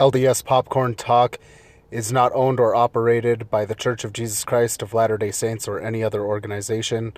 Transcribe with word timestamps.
LDS 0.00 0.44
Popcorn 0.44 0.94
Talk 0.94 1.38
is 1.90 2.12
not 2.12 2.30
owned 2.34 2.60
or 2.60 2.74
operated 2.74 3.48
by 3.48 3.64
the 3.64 3.74
Church 3.74 4.04
of 4.04 4.12
Jesus 4.12 4.44
Christ 4.44 4.82
of 4.82 4.92
Latter 4.92 5.16
day 5.16 5.30
Saints 5.30 5.66
or 5.66 5.80
any 5.80 6.04
other 6.04 6.22
organization. 6.22 7.14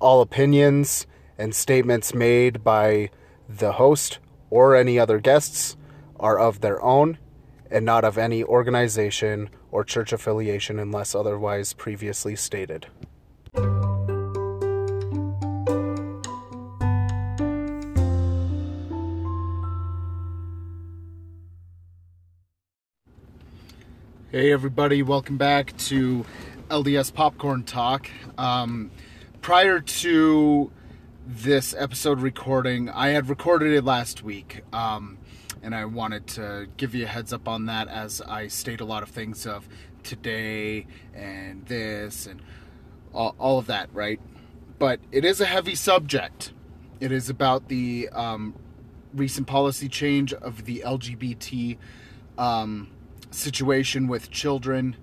All 0.00 0.22
opinions 0.22 1.06
and 1.36 1.54
statements 1.54 2.14
made 2.14 2.64
by 2.64 3.10
the 3.46 3.72
host 3.72 4.20
or 4.48 4.74
any 4.74 4.98
other 4.98 5.18
guests 5.20 5.76
are 6.18 6.38
of 6.38 6.62
their 6.62 6.82
own 6.82 7.18
and 7.70 7.84
not 7.84 8.04
of 8.04 8.16
any 8.16 8.42
organization 8.42 9.50
or 9.70 9.84
church 9.84 10.10
affiliation 10.10 10.78
unless 10.78 11.14
otherwise 11.14 11.74
previously 11.74 12.34
stated. 12.34 12.86
Hey, 24.34 24.50
everybody, 24.50 25.00
welcome 25.04 25.36
back 25.36 25.76
to 25.76 26.26
LDS 26.68 27.14
Popcorn 27.14 27.62
Talk. 27.62 28.10
Um, 28.36 28.90
prior 29.42 29.78
to 29.78 30.72
this 31.24 31.72
episode 31.78 32.18
recording, 32.18 32.90
I 32.90 33.10
had 33.10 33.28
recorded 33.28 33.72
it 33.72 33.84
last 33.84 34.24
week, 34.24 34.64
um, 34.72 35.18
and 35.62 35.72
I 35.72 35.84
wanted 35.84 36.26
to 36.30 36.66
give 36.76 36.96
you 36.96 37.04
a 37.04 37.06
heads 37.06 37.32
up 37.32 37.46
on 37.46 37.66
that 37.66 37.86
as 37.86 38.20
I 38.22 38.48
state 38.48 38.80
a 38.80 38.84
lot 38.84 39.04
of 39.04 39.08
things 39.08 39.46
of 39.46 39.68
today 40.02 40.88
and 41.14 41.64
this 41.66 42.26
and 42.26 42.42
all, 43.12 43.36
all 43.38 43.60
of 43.60 43.66
that, 43.68 43.88
right? 43.92 44.20
But 44.80 44.98
it 45.12 45.24
is 45.24 45.40
a 45.40 45.46
heavy 45.46 45.76
subject. 45.76 46.52
It 46.98 47.12
is 47.12 47.30
about 47.30 47.68
the 47.68 48.08
um, 48.08 48.56
recent 49.14 49.46
policy 49.46 49.88
change 49.88 50.32
of 50.32 50.64
the 50.64 50.82
LGBT. 50.84 51.76
Situation 53.34 54.06
with 54.06 54.30
children 54.30 54.96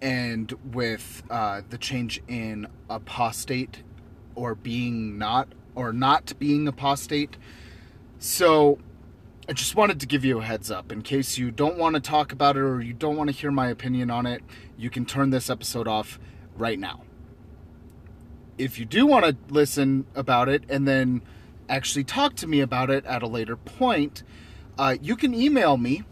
and 0.00 0.52
with 0.72 1.24
uh, 1.28 1.62
the 1.70 1.76
change 1.76 2.22
in 2.28 2.68
apostate 2.88 3.82
or 4.36 4.54
being 4.54 5.18
not 5.18 5.48
or 5.74 5.92
not 5.92 6.38
being 6.38 6.68
apostate. 6.68 7.36
So 8.18 8.78
I 9.48 9.54
just 9.54 9.74
wanted 9.74 9.98
to 10.00 10.06
give 10.06 10.24
you 10.24 10.38
a 10.38 10.44
heads 10.44 10.70
up 10.70 10.92
in 10.92 11.02
case 11.02 11.36
you 11.36 11.50
don't 11.50 11.76
want 11.76 11.94
to 11.96 12.00
talk 12.00 12.30
about 12.30 12.56
it 12.56 12.60
or 12.60 12.80
you 12.80 12.92
don't 12.92 13.16
want 13.16 13.28
to 13.30 13.36
hear 13.36 13.50
my 13.50 13.68
opinion 13.68 14.08
on 14.08 14.24
it. 14.24 14.42
You 14.78 14.88
can 14.88 15.04
turn 15.04 15.30
this 15.30 15.50
episode 15.50 15.88
off 15.88 16.20
right 16.56 16.78
now. 16.78 17.02
If 18.56 18.78
you 18.78 18.84
do 18.84 19.04
want 19.04 19.24
to 19.24 19.36
listen 19.52 20.06
about 20.14 20.48
it 20.48 20.62
and 20.68 20.86
then 20.86 21.22
actually 21.68 22.04
talk 22.04 22.36
to 22.36 22.46
me 22.46 22.60
about 22.60 22.88
it 22.88 23.04
at 23.04 23.22
a 23.22 23.26
later 23.26 23.56
point, 23.56 24.22
uh, 24.78 24.96
you 25.02 25.16
can 25.16 25.34
email 25.34 25.76
me. 25.76 26.04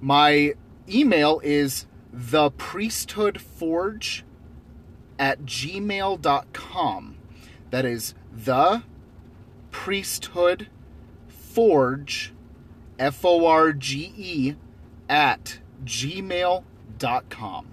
My 0.00 0.54
email 0.88 1.40
is 1.42 1.86
the 2.12 2.50
priesthood 2.50 3.40
forge 3.40 4.24
at 5.18 5.42
gmail.com. 5.42 7.16
That 7.70 7.84
is 7.84 8.14
the 8.32 8.82
priesthood 9.70 10.68
forge, 11.28 12.32
F 12.98 13.24
O 13.24 13.46
R 13.46 13.72
G 13.72 14.12
E, 14.16 14.54
at 15.08 15.60
gmail.com. 15.84 17.66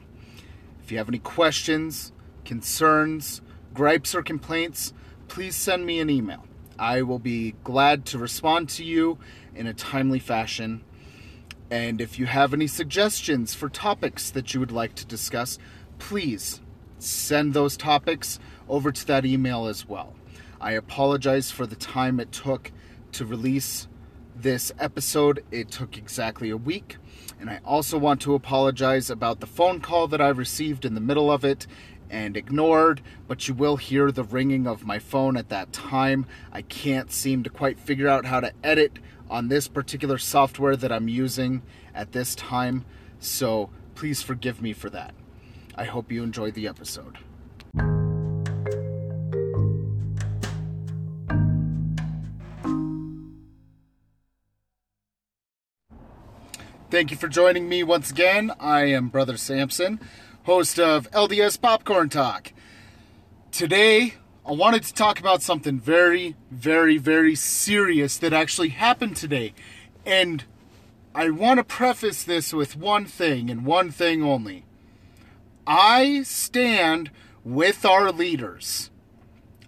If 0.84 0.92
you 0.92 0.98
have 0.98 1.08
any 1.08 1.20
questions, 1.20 2.12
concerns, 2.44 3.42
gripes, 3.74 4.14
or 4.14 4.22
complaints, 4.22 4.94
please 5.28 5.56
send 5.56 5.86
me 5.86 6.00
an 6.00 6.10
email. 6.10 6.46
I 6.78 7.02
will 7.04 7.20
be 7.20 7.56
glad 7.64 8.06
to 8.08 8.18
respond 8.18 8.68
to 8.70 8.84
you 8.84 9.18
in 9.56 9.68
a 9.68 9.74
timely 9.74 10.20
fashion 10.20 10.84
and 11.74 12.00
if 12.00 12.20
you 12.20 12.28
have 12.28 12.54
any 12.54 12.68
suggestions 12.68 13.56
for 13.56 13.68
topics 13.68 14.30
that 14.30 14.54
you 14.54 14.60
would 14.60 14.72
like 14.72 14.94
to 14.94 15.08
discuss, 15.08 15.58
please 15.98 16.62
send 17.00 17.56
those 17.56 17.76
topics 17.76 18.40
over 18.70 18.92
to 18.92 19.08
that 19.08 19.26
email 19.26 19.66
as 19.66 19.90
well. 19.90 20.14
I 20.62 20.74
apologize 20.74 21.50
for 21.50 21.66
the 21.66 21.76
time 21.76 22.20
it 22.20 22.32
took 22.32 22.72
to 23.14 23.26
release 23.26 23.88
this 24.36 24.72
episode. 24.78 25.44
It 25.50 25.72
took 25.72 25.98
exactly 25.98 26.52
a 26.52 26.58
week. 26.58 26.98
And 27.40 27.50
I 27.50 27.60
also 27.66 27.98
want 27.98 28.22
to 28.22 28.36
apologize 28.36 29.10
about 29.10 29.40
the 29.40 29.48
phone 29.48 29.82
call 29.82 30.08
that 30.10 30.22
I 30.22 30.30
received 30.30 30.86
in 30.86 30.94
the 30.94 31.02
middle 31.02 31.32
of 31.32 31.44
it 31.44 31.66
and 32.10 32.38
ignored, 32.38 33.02
but 33.28 33.48
you 33.48 33.54
will 33.54 33.78
hear 33.78 34.12
the 34.12 34.24
ringing 34.24 34.68
of 34.68 34.86
my 34.86 35.00
phone 35.00 35.38
at 35.38 35.50
that 35.50 35.74
time. 35.74 36.26
I 36.52 36.62
can't 36.62 37.12
seem 37.12 37.44
to 37.44 37.50
quite 37.50 37.80
figure 37.80 38.08
out 38.08 38.26
how 38.26 38.40
to 38.40 38.54
edit 38.64 39.00
on 39.30 39.48
this 39.48 39.68
particular 39.68 40.18
software 40.18 40.76
that 40.76 40.92
I'm 40.92 41.08
using 41.08 41.62
at 41.94 42.12
this 42.12 42.36
time, 42.36 42.86
so 43.20 43.70
please 43.96 44.22
forgive 44.22 44.62
me 44.62 44.74
for 44.74 44.90
that. 44.90 45.14
I 45.76 45.86
hope 45.86 46.12
you 46.12 46.24
enjoyed 46.24 46.54
the 46.54 46.68
episode. 46.68 47.18
Thank 56.94 57.10
you 57.10 57.18
for 57.18 57.28
joining 57.28 57.68
me 57.68 57.82
once 57.82 58.12
again. 58.12 58.52
I 58.60 58.82
am 58.82 59.10
Brother 59.10 59.36
Samson, 59.36 60.00
host 60.44 60.78
of 60.78 61.10
LDS 61.12 61.60
Popcorn 61.60 62.10
Talk. 62.10 62.52
Today, 63.52 64.16
I 64.46 64.52
wanted 64.52 64.84
to 64.84 64.94
talk 64.94 65.20
about 65.20 65.42
something 65.42 65.80
very, 65.80 66.36
very, 66.52 66.98
very 66.98 67.34
serious 67.34 68.18
that 68.18 68.34
actually 68.34 68.70
happened 68.70 69.16
today. 69.16 69.54
And 70.06 70.44
I 71.16 71.30
want 71.30 71.60
to 71.60 71.64
preface 71.64 72.24
this 72.24 72.54
with 72.54 72.76
one 72.76 73.06
thing 73.06 73.50
and 73.50 73.66
one 73.66 73.90
thing 73.90 74.22
only. 74.22 74.66
I 75.66 76.24
stand 76.24 77.10
with 77.46 77.86
our 77.86 78.12
leaders. 78.12 78.90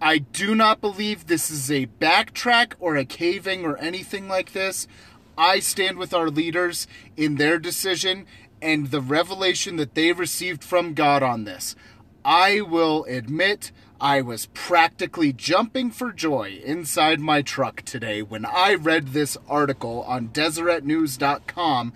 I 0.01 0.17
do 0.17 0.55
not 0.55 0.81
believe 0.81 1.27
this 1.27 1.49
is 1.49 1.71
a 1.71 1.87
backtrack 2.01 2.73
or 2.81 2.97
a 2.97 3.05
caving 3.05 3.63
or 3.63 3.77
anything 3.77 4.27
like 4.27 4.51
this. 4.51 4.89
I 5.37 5.59
stand 5.59 5.97
with 5.97 6.13
our 6.13 6.29
leaders 6.29 6.85
in 7.15 7.35
their 7.35 7.59
decision 7.59 8.25
and 8.61 8.91
the 8.91 9.01
revelation 9.01 9.75
that 9.77 9.95
they 9.95 10.11
received 10.11 10.63
from 10.63 10.93
God 10.93 11.23
on 11.23 11.43
this. 11.43 11.75
I 12.23 12.61
will 12.61 13.05
admit 13.05 13.71
I 13.99 14.21
was 14.21 14.47
practically 14.47 15.31
jumping 15.31 15.91
for 15.91 16.11
joy 16.11 16.59
inside 16.63 17.19
my 17.19 17.41
truck 17.41 17.81
today 17.83 18.21
when 18.21 18.45
I 18.45 18.73
read 18.73 19.09
this 19.09 19.37
article 19.47 20.03
on 20.03 20.29
DeseretNews.com 20.29 21.93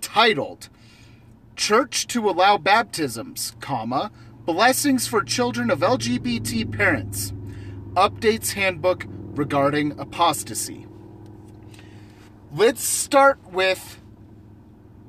titled 0.00 0.68
Church 1.56 2.06
to 2.08 2.28
Allow 2.28 2.58
Baptisms, 2.58 3.54
comma, 3.60 4.10
Blessings 4.44 5.06
for 5.06 5.22
Children 5.22 5.70
of 5.70 5.80
LGBT 5.80 6.76
Parents. 6.76 7.32
Updates 7.94 8.52
Handbook 8.52 9.06
regarding 9.08 9.98
apostasy. 10.00 10.86
Let's 12.54 12.82
start 12.82 13.38
with 13.52 14.01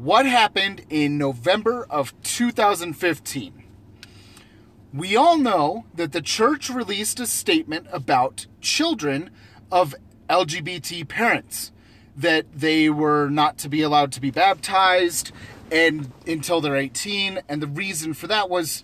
what 0.03 0.25
happened 0.25 0.81
in 0.89 1.17
November 1.17 1.87
of 1.89 2.13
2015 2.23 3.63
we 4.93 5.15
all 5.15 5.37
know 5.37 5.85
that 5.93 6.11
the 6.11 6.21
church 6.21 6.69
released 6.69 7.21
a 7.21 7.25
statement 7.25 7.87
about 7.89 8.45
children 8.59 9.29
of 9.71 9.95
LGBT 10.29 11.07
parents 11.07 11.71
that 12.17 12.45
they 12.53 12.89
were 12.89 13.29
not 13.29 13.57
to 13.57 13.69
be 13.69 13.81
allowed 13.81 14.11
to 14.11 14.19
be 14.19 14.29
baptized 14.29 15.31
and 15.71 16.11
until 16.27 16.59
they're 16.59 16.75
18 16.75 17.39
and 17.47 17.61
the 17.61 17.67
reason 17.67 18.13
for 18.13 18.27
that 18.27 18.49
was 18.49 18.83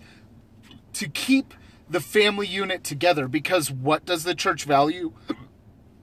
to 0.94 1.06
keep 1.06 1.52
the 1.86 2.00
family 2.00 2.46
unit 2.46 2.82
together 2.82 3.28
because 3.28 3.70
what 3.70 4.06
does 4.06 4.24
the 4.24 4.34
church 4.34 4.64
value? 4.64 5.12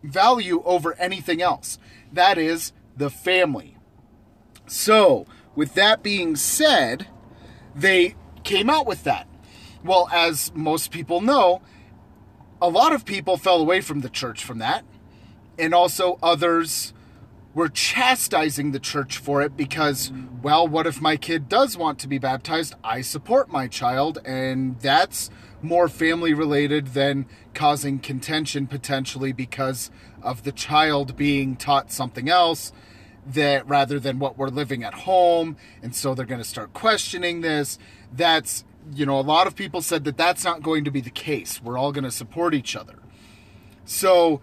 Value 0.04 0.62
over 0.64 0.94
anything 1.00 1.42
else. 1.42 1.80
That 2.14 2.38
is 2.38 2.72
the 2.96 3.10
family 3.10 3.77
so 4.68 5.26
with 5.56 5.74
that 5.74 6.04
being 6.04 6.36
said 6.36 7.08
they 7.76 8.16
came 8.44 8.70
out 8.70 8.86
with 8.86 9.04
that 9.04 9.28
well, 9.84 10.10
as 10.12 10.52
most 10.54 10.92
people 10.92 11.22
know, 11.22 11.62
a 12.62 12.70
lot 12.70 12.94
of 12.94 13.06
people 13.06 13.38
fell 13.38 13.60
away 13.60 13.82
from 13.82 14.02
the 14.02 14.10
church 14.10 14.44
from 14.44 14.60
that. 14.60 14.84
And 15.58 15.74
also 15.74 16.20
others 16.22 16.94
were 17.54 17.70
chastising 17.70 18.72
the 18.72 18.80
church 18.80 19.18
for 19.18 19.42
it 19.42 19.58
because, 19.58 20.12
well, 20.44 20.68
what 20.68 20.86
if 20.86 21.02
my 21.02 21.18
kid 21.18 21.50
does 21.50 21.76
want 21.76 21.98
to 22.00 22.08
be 22.08 22.20
baptized? 22.20 22.76
I 22.84 23.02
support 23.02 23.50
my 23.50 23.68
child, 23.68 24.20
and 24.26 24.80
that's 24.80 25.32
more 25.64 25.88
family 25.88 26.34
related 26.36 26.88
than 26.88 27.26
causing 27.56 27.98
contention 27.98 28.68
potentially 28.68 29.32
because 29.32 29.90
of 30.22 30.44
the 30.44 30.52
child 30.52 31.16
being 31.16 31.56
taught 31.56 31.92
something 31.92 32.30
else 32.30 32.72
that 33.34 33.68
rather 33.68 34.00
than 34.00 34.20
what 34.20 34.38
we're 34.38 34.48
living 34.48 34.84
at 34.84 34.94
home 34.94 35.58
and 35.82 35.96
so 35.96 36.16
they're 36.16 36.26
going 36.26 36.42
to 36.42 36.48
start 36.48 36.74
questioning 36.74 37.42
this 37.42 37.78
that's 38.14 38.64
you 38.94 39.06
know, 39.06 39.20
a 39.20 39.22
lot 39.22 39.48
of 39.48 39.56
people 39.56 39.82
said 39.82 40.04
that 40.06 40.18
that's 40.18 40.44
not 40.44 40.62
going 40.62 40.84
to 40.86 40.92
be 40.92 41.02
the 41.02 41.10
case. 41.10 41.62
We're 41.62 41.78
all 41.78 41.92
going 41.92 42.04
to 42.04 42.12
support 42.12 42.54
each 42.54 42.76
other. 42.76 42.96
So, 43.86 44.42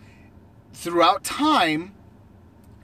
throughout 0.72 1.24
time, 1.24 1.94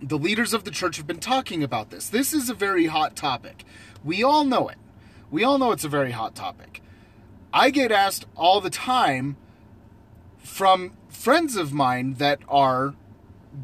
the 0.01 0.19
leaders 0.19 0.55
of 0.55 0.65
the 0.65 0.71
church 0.71 0.97
have 0.97 1.07
been 1.07 1.19
talking 1.19 1.63
about 1.63 1.91
this. 1.91 2.09
This 2.09 2.33
is 2.33 2.49
a 2.49 2.55
very 2.55 2.87
hot 2.87 3.17
topic. 3.17 3.65
We 4.05 4.23
all 4.23 4.45
know 4.45 4.69
it. 4.69 4.79
We 5.31 5.45
all 5.45 5.59
know 5.59 5.73
it's 5.73 5.85
a 5.85 5.89
very 5.89 6.13
hot 6.13 6.35
topic. 6.35 6.83
I 7.53 7.71
get 7.71 7.93
asked 7.93 8.27
all 8.37 8.61
the 8.61 8.71
time 8.71 9.37
from 10.39 10.97
friends 11.09 11.57
of 11.57 11.73
mine 11.73 12.15
that 12.15 12.41
are 12.49 12.95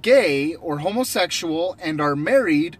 gay 0.02 0.54
or 0.54 0.78
homosexual 0.78 1.76
and 1.80 2.00
are 2.00 2.16
married 2.16 2.78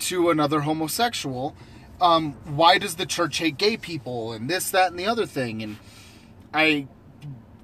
to 0.00 0.30
another 0.30 0.60
homosexual. 0.60 1.56
Um, 2.00 2.34
why 2.44 2.78
does 2.78 2.96
the 2.96 3.06
church 3.06 3.38
hate 3.38 3.58
gay 3.58 3.76
people 3.76 4.32
and 4.32 4.48
this, 4.48 4.70
that, 4.70 4.90
and 4.90 4.98
the 4.98 5.06
other 5.06 5.26
thing? 5.26 5.62
And 5.62 5.76
I, 6.54 6.86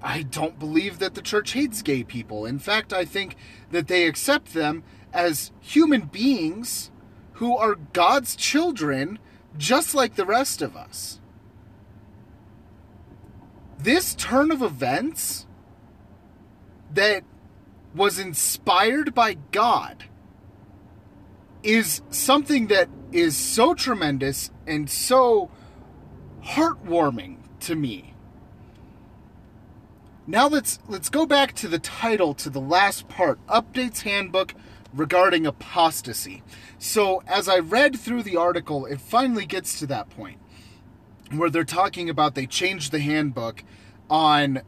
I 0.02 0.23
don't 0.23 0.58
believe 0.58 0.99
that 0.99 1.14
the 1.14 1.23
church 1.23 1.52
hates 1.52 1.82
gay 1.82 2.02
people. 2.02 2.44
In 2.44 2.58
fact, 2.58 2.93
I 2.93 3.05
think 3.05 3.37
that 3.70 3.88
they 3.88 4.06
accept 4.06 4.55
them 4.55 4.82
as 5.12 5.52
human 5.61 6.02
beings 6.02 6.91
who 7.35 7.56
are 7.56 7.76
God's 7.93 8.37
children, 8.37 9.19
just 9.56 9.94
like 9.94 10.17
the 10.17 10.26
rest 10.26 10.62
of 10.62 10.76
us. 10.76 11.20
This 13.79 14.14
turn 14.14 14.50
of 14.50 14.62
events 14.62 15.46
that 16.93 17.25
was 17.94 18.19
inspired 18.19 19.14
by 19.14 19.35
God 19.52 20.05
is 21.62 22.02
something 22.11 22.67
that 22.67 22.88
is 23.12 23.37
so 23.37 23.75
tremendous 23.75 24.50
and 24.67 24.91
so 24.91 25.50
heartwarming 26.43 27.38
to 27.61 27.75
me. 27.75 28.14
Now 30.26 30.49
let's 30.49 30.79
let's 30.88 31.08
go 31.08 31.26
back 31.26 31.55
to 31.56 31.69
the 31.69 31.79
title 31.79 32.35
to 32.35 32.50
the 32.50 32.61
last 32.61 33.08
part, 33.08 33.38
Updates 33.46 34.02
Handbook 34.02 34.55
regarding 34.93 35.46
apostasy. 35.46 36.43
So, 36.79 37.23
as 37.26 37.49
I 37.49 37.58
read 37.58 37.99
through 37.99 38.23
the 38.23 38.37
article, 38.37 38.87
it 38.87 39.00
finally 39.00 39.44
gets 39.44 39.79
to 39.81 39.87
that 39.88 40.11
point 40.11 40.38
where 41.31 41.50
they're 41.50 41.64
talking 41.64 42.08
about 42.08 42.35
they 42.35 42.46
changed 42.46 42.93
the 42.93 43.00
handbook 43.00 43.64
on 44.08 44.62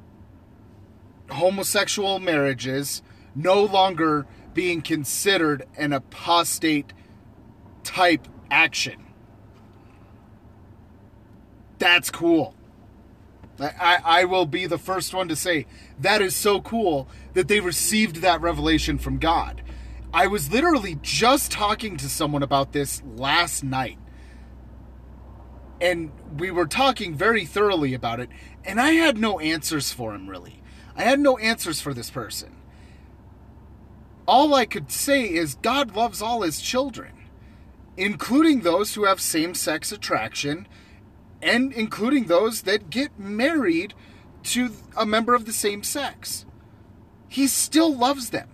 homosexual 1.31 2.19
marriages 2.19 3.03
no 3.37 3.63
longer 3.63 4.27
being 4.55 4.81
considered 4.81 5.67
an 5.77 5.93
apostate 5.93 6.93
type 7.85 8.27
action. 8.51 9.05
That's 11.79 12.11
cool. 12.11 12.55
I, 13.61 13.99
I 14.05 14.25
will 14.25 14.47
be 14.47 14.67
the 14.67 14.79
first 14.79 15.15
one 15.15 15.29
to 15.29 15.37
say 15.37 15.67
that 16.01 16.21
is 16.21 16.35
so 16.35 16.61
cool 16.61 17.09
that 17.35 17.49
they 17.49 17.61
received 17.61 18.17
that 18.17 18.41
revelation 18.41 18.99
from 18.99 19.19
God. 19.19 19.63
I 20.13 20.27
was 20.27 20.51
literally 20.51 20.99
just 21.03 21.53
talking 21.53 21.97
to 21.99 22.09
someone 22.09 22.43
about 22.43 22.73
this 22.73 23.03
last 23.17 23.63
night. 23.63 23.99
And 25.81 26.11
we 26.39 26.51
were 26.51 26.67
talking 26.67 27.15
very 27.15 27.45
thoroughly 27.45 27.93
about 27.93 28.21
it, 28.21 28.31
and 28.65 28.81
I 28.81 28.93
had 28.93 29.19
no 29.19 29.39
answers 29.39 29.93
for 29.93 30.15
him, 30.15 30.27
really. 30.27 30.63
I 30.97 31.03
had 31.03 31.21
no 31.21 31.37
answers 31.37 31.83
for 31.83 31.93
this 31.93 32.09
person. 32.09 32.56
All 34.27 34.55
I 34.55 34.67
could 34.67 34.91
say 34.91 35.25
is 35.25 35.55
God 35.63 35.95
loves 35.95 36.21
all 36.21 36.43
his 36.43 36.61
children, 36.61 37.13
including 37.97 38.61
those 38.61 38.95
who 38.95 39.05
have 39.05 39.21
same 39.21 39.55
sex 39.55 39.93
attraction, 39.93 40.67
and 41.41 41.73
including 41.73 42.25
those 42.25 42.63
that 42.63 42.91
get 42.91 43.19
married 43.19 43.95
to 44.45 44.73
a 44.97 45.07
member 45.07 45.35
of 45.35 45.45
the 45.45 45.53
same 45.53 45.83
sex. 45.83 46.45
He 47.29 47.47
still 47.47 47.95
loves 47.95 48.31
them. 48.31 48.49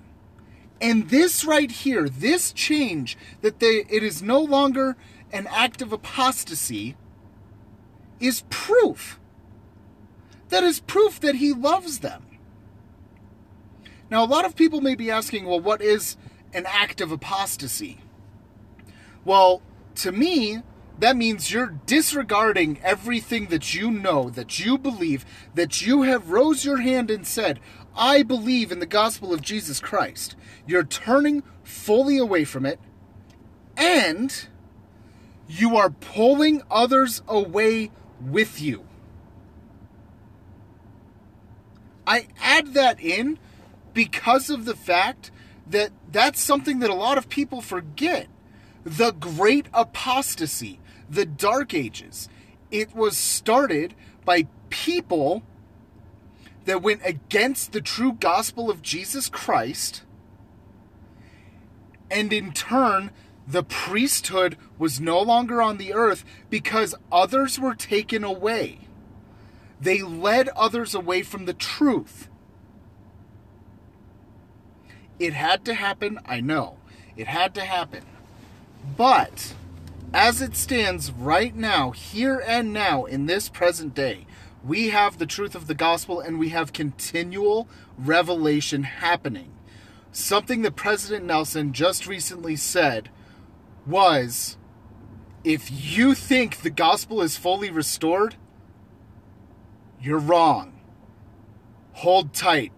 And 0.80 1.10
this 1.10 1.44
right 1.44 1.70
here, 1.70 2.08
this 2.08 2.52
change 2.52 3.16
that 3.40 3.60
they 3.60 3.84
it 3.88 4.02
is 4.02 4.22
no 4.22 4.40
longer 4.40 4.96
an 5.32 5.46
act 5.48 5.80
of 5.80 5.92
apostasy 5.92 6.96
is 8.20 8.44
proof. 8.50 9.20
That 10.48 10.64
is 10.64 10.80
proof 10.80 11.20
that 11.20 11.36
he 11.36 11.52
loves 11.52 12.00
them. 12.00 12.24
Now, 14.12 14.22
a 14.22 14.26
lot 14.26 14.44
of 14.44 14.54
people 14.54 14.82
may 14.82 14.94
be 14.94 15.10
asking, 15.10 15.46
well, 15.46 15.58
what 15.58 15.80
is 15.80 16.18
an 16.52 16.66
act 16.68 17.00
of 17.00 17.10
apostasy? 17.10 18.00
Well, 19.24 19.62
to 19.94 20.12
me, 20.12 20.58
that 20.98 21.16
means 21.16 21.50
you're 21.50 21.78
disregarding 21.86 22.78
everything 22.82 23.46
that 23.46 23.74
you 23.74 23.90
know, 23.90 24.28
that 24.28 24.62
you 24.62 24.76
believe, 24.76 25.24
that 25.54 25.80
you 25.80 26.02
have 26.02 26.28
rose 26.28 26.62
your 26.62 26.82
hand 26.82 27.10
and 27.10 27.26
said, 27.26 27.58
I 27.96 28.22
believe 28.22 28.70
in 28.70 28.80
the 28.80 28.86
gospel 28.86 29.32
of 29.32 29.40
Jesus 29.40 29.80
Christ. 29.80 30.36
You're 30.66 30.84
turning 30.84 31.42
fully 31.64 32.18
away 32.18 32.44
from 32.44 32.66
it, 32.66 32.78
and 33.78 34.46
you 35.48 35.74
are 35.74 35.88
pulling 35.88 36.60
others 36.70 37.22
away 37.26 37.90
with 38.20 38.60
you. 38.60 38.84
I 42.06 42.26
add 42.42 42.74
that 42.74 43.00
in 43.00 43.38
because 43.94 44.50
of 44.50 44.64
the 44.64 44.76
fact 44.76 45.30
that 45.66 45.90
that's 46.10 46.40
something 46.40 46.80
that 46.80 46.90
a 46.90 46.94
lot 46.94 47.18
of 47.18 47.28
people 47.28 47.60
forget. 47.60 48.28
The 48.84 49.12
great 49.12 49.66
apostasy, 49.72 50.80
the 51.08 51.24
dark 51.24 51.72
ages, 51.72 52.28
it 52.70 52.94
was 52.94 53.16
started 53.16 53.94
by 54.24 54.48
people 54.70 55.42
that 56.64 56.82
went 56.82 57.00
against 57.04 57.72
the 57.72 57.80
true 57.80 58.12
gospel 58.12 58.70
of 58.70 58.82
Jesus 58.82 59.28
Christ. 59.28 60.02
And 62.10 62.32
in 62.32 62.52
turn, 62.52 63.10
the 63.46 63.62
priesthood 63.62 64.56
was 64.78 65.00
no 65.00 65.20
longer 65.20 65.60
on 65.60 65.78
the 65.78 65.92
earth 65.92 66.24
because 66.50 66.94
others 67.10 67.58
were 67.58 67.74
taken 67.74 68.24
away. 68.24 68.80
They 69.80 70.02
led 70.02 70.48
others 70.50 70.94
away 70.94 71.22
from 71.22 71.46
the 71.46 71.54
truth. 71.54 72.28
It 75.22 75.34
had 75.34 75.64
to 75.66 75.74
happen, 75.74 76.18
I 76.26 76.40
know. 76.40 76.78
It 77.16 77.28
had 77.28 77.54
to 77.54 77.60
happen. 77.60 78.02
But 78.96 79.54
as 80.12 80.42
it 80.42 80.56
stands 80.56 81.12
right 81.12 81.54
now, 81.54 81.92
here 81.92 82.42
and 82.44 82.72
now, 82.72 83.04
in 83.04 83.26
this 83.26 83.48
present 83.48 83.94
day, 83.94 84.26
we 84.64 84.88
have 84.88 85.18
the 85.18 85.26
truth 85.26 85.54
of 85.54 85.68
the 85.68 85.76
gospel 85.76 86.18
and 86.18 86.40
we 86.40 86.48
have 86.48 86.72
continual 86.72 87.68
revelation 87.96 88.82
happening. 88.82 89.52
Something 90.10 90.62
that 90.62 90.74
President 90.74 91.24
Nelson 91.24 91.72
just 91.72 92.08
recently 92.08 92.56
said 92.56 93.08
was 93.86 94.56
if 95.44 95.70
you 95.70 96.16
think 96.16 96.62
the 96.62 96.70
gospel 96.70 97.22
is 97.22 97.36
fully 97.36 97.70
restored, 97.70 98.34
you're 100.00 100.18
wrong. 100.18 100.80
Hold 101.92 102.34
tight 102.34 102.72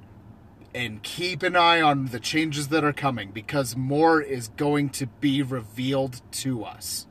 and 0.75 1.03
keep 1.03 1.43
an 1.43 1.55
eye 1.55 1.81
on 1.81 2.07
the 2.07 2.21
changes 2.21 2.69
that 2.69 2.85
are 2.85 2.93
coming 2.93 3.31
because 3.31 3.77
more 3.77 4.21
is 4.21 4.49
going 4.49 4.91
to 4.91 5.07
be 5.07 5.43
revealed 5.43 6.21
to 6.33 6.65
us. 6.65 7.07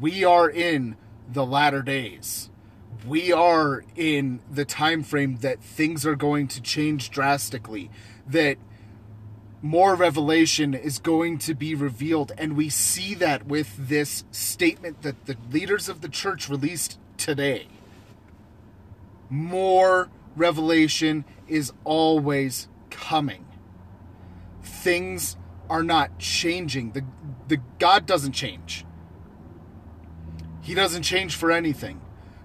We 0.00 0.24
are 0.24 0.50
in 0.50 0.96
the 1.30 1.46
latter 1.46 1.82
days 1.82 2.50
we 3.06 3.32
are 3.32 3.84
in 3.96 4.40
the 4.50 4.64
time 4.64 5.02
frame 5.02 5.38
that 5.38 5.62
things 5.62 6.06
are 6.06 6.14
going 6.14 6.48
to 6.48 6.60
change 6.60 7.10
drastically 7.10 7.90
that 8.26 8.56
more 9.60 9.94
revelation 9.94 10.74
is 10.74 10.98
going 10.98 11.38
to 11.38 11.54
be 11.54 11.74
revealed 11.74 12.32
and 12.36 12.56
we 12.56 12.68
see 12.68 13.14
that 13.14 13.46
with 13.46 13.88
this 13.88 14.24
statement 14.30 15.02
that 15.02 15.26
the 15.26 15.36
leaders 15.50 15.88
of 15.88 16.00
the 16.00 16.08
church 16.08 16.48
released 16.48 16.98
today 17.16 17.66
more 19.30 20.08
revelation 20.36 21.24
is 21.48 21.72
always 21.84 22.68
coming 22.90 23.44
things 24.62 25.36
are 25.68 25.82
not 25.82 26.18
changing 26.18 26.92
the 26.92 27.04
the 27.48 27.58
god 27.78 28.06
doesn't 28.06 28.32
change 28.32 28.84
he 30.60 30.74
doesn't 30.74 31.02
change 31.02 31.34
for 31.34 31.50
anything 31.50 32.00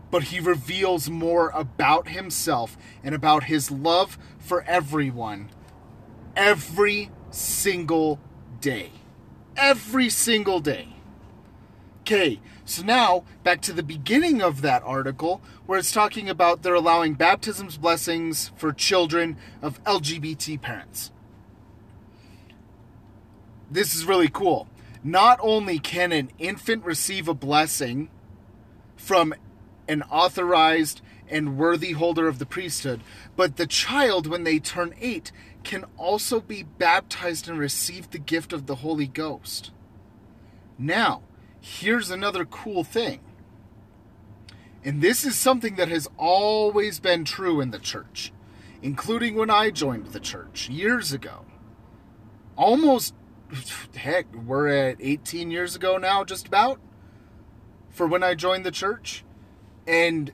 but 0.09 0.23
he 0.23 0.39
reveals 0.39 1.09
more 1.09 1.49
about 1.49 2.09
himself 2.09 2.77
and 3.03 3.13
about 3.13 3.43
his 3.43 3.69
love 3.69 4.17
for 4.39 4.63
everyone 4.63 5.49
every 6.35 7.09
single 7.31 8.19
day. 8.61 8.91
Every 9.57 10.09
single 10.09 10.59
day. 10.59 10.87
Okay, 12.01 12.39
so 12.67 12.83
now 12.83 13.23
back 13.43 13.61
to 13.61 13.71
the 13.71 13.81
beginning 13.81 14.41
of 14.41 14.61
that 14.61 14.83
article 14.83 15.41
where 15.65 15.79
it's 15.79 15.91
talking 15.91 16.29
about 16.29 16.63
they're 16.63 16.73
allowing 16.73 17.13
baptisms 17.13 17.77
blessings 17.77 18.51
for 18.57 18.73
children 18.73 19.37
of 19.61 19.81
LGBT 19.85 20.61
parents. 20.61 21.11
This 23.71 23.95
is 23.95 24.05
really 24.05 24.27
cool. 24.27 24.67
Not 25.03 25.39
only 25.41 25.79
can 25.79 26.11
an 26.11 26.29
infant 26.39 26.83
receive 26.83 27.29
a 27.29 27.33
blessing 27.33 28.09
from 28.97 29.33
an 29.87 30.03
authorized 30.03 31.01
and 31.29 31.57
worthy 31.57 31.93
holder 31.93 32.27
of 32.27 32.39
the 32.39 32.45
priesthood. 32.45 33.01
But 33.35 33.57
the 33.57 33.67
child, 33.67 34.27
when 34.27 34.43
they 34.43 34.59
turn 34.59 34.93
eight, 34.99 35.31
can 35.63 35.85
also 35.97 36.39
be 36.39 36.63
baptized 36.63 37.47
and 37.47 37.57
receive 37.57 38.09
the 38.09 38.19
gift 38.19 38.53
of 38.53 38.65
the 38.65 38.75
Holy 38.75 39.07
Ghost. 39.07 39.71
Now, 40.77 41.21
here's 41.67 42.09
another 42.09 42.45
cool 42.45 42.83
thing. 42.83 43.19
And 44.83 45.01
this 45.01 45.25
is 45.25 45.35
something 45.35 45.75
that 45.75 45.89
has 45.89 46.07
always 46.17 46.99
been 46.99 47.25
true 47.25 47.59
in 47.59 47.71
the 47.71 47.79
church, 47.79 48.31
including 48.81 49.35
when 49.35 49.49
I 49.49 49.69
joined 49.69 50.07
the 50.07 50.19
church 50.19 50.69
years 50.69 51.11
ago. 51.11 51.45
Almost, 52.55 53.13
heck, 53.95 54.33
we're 54.33 54.67
at 54.69 54.97
18 54.99 55.51
years 55.51 55.75
ago 55.75 55.97
now, 55.97 56.23
just 56.23 56.47
about, 56.47 56.79
for 57.89 58.07
when 58.07 58.23
I 58.23 58.33
joined 58.33 58.65
the 58.65 58.71
church. 58.71 59.25
And 59.85 60.31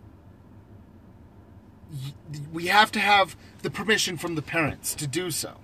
we 2.51 2.67
have 2.67 2.91
to 2.93 2.99
have 2.99 3.35
the 3.61 3.71
permission 3.71 4.17
from 4.17 4.35
the 4.35 4.41
parents 4.41 4.93
to 4.95 5.07
do 5.07 5.31
so. 5.31 5.59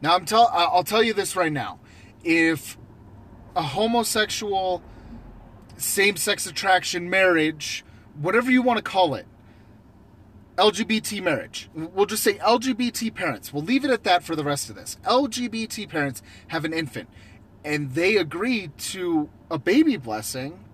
Now, 0.00 0.14
I'm 0.14 0.26
tell 0.26 0.48
I'll 0.52 0.84
tell 0.84 1.02
you 1.02 1.14
this 1.14 1.34
right 1.34 1.52
now. 1.52 1.80
If 2.22 2.76
a 3.56 3.62
homosexual 3.62 4.82
same 5.76 6.16
sex 6.16 6.46
attraction 6.46 7.10
marriage, 7.10 7.84
whatever 8.20 8.50
you 8.50 8.62
want 8.62 8.78
to 8.78 8.82
call 8.82 9.14
it, 9.14 9.26
LGBT 10.56 11.22
marriage. 11.22 11.68
We'll 11.74 12.06
just 12.06 12.22
say 12.22 12.34
LGBT 12.34 13.12
parents. 13.14 13.52
We'll 13.52 13.64
leave 13.64 13.84
it 13.84 13.90
at 13.90 14.04
that 14.04 14.22
for 14.22 14.36
the 14.36 14.44
rest 14.44 14.70
of 14.70 14.76
this. 14.76 14.96
LGBT 15.04 15.88
parents 15.88 16.22
have 16.48 16.64
an 16.64 16.72
infant 16.72 17.08
and 17.64 17.92
they 17.92 18.16
agree 18.16 18.70
to 18.78 19.30
a 19.50 19.58
baby 19.58 19.96
blessing. 19.96 20.64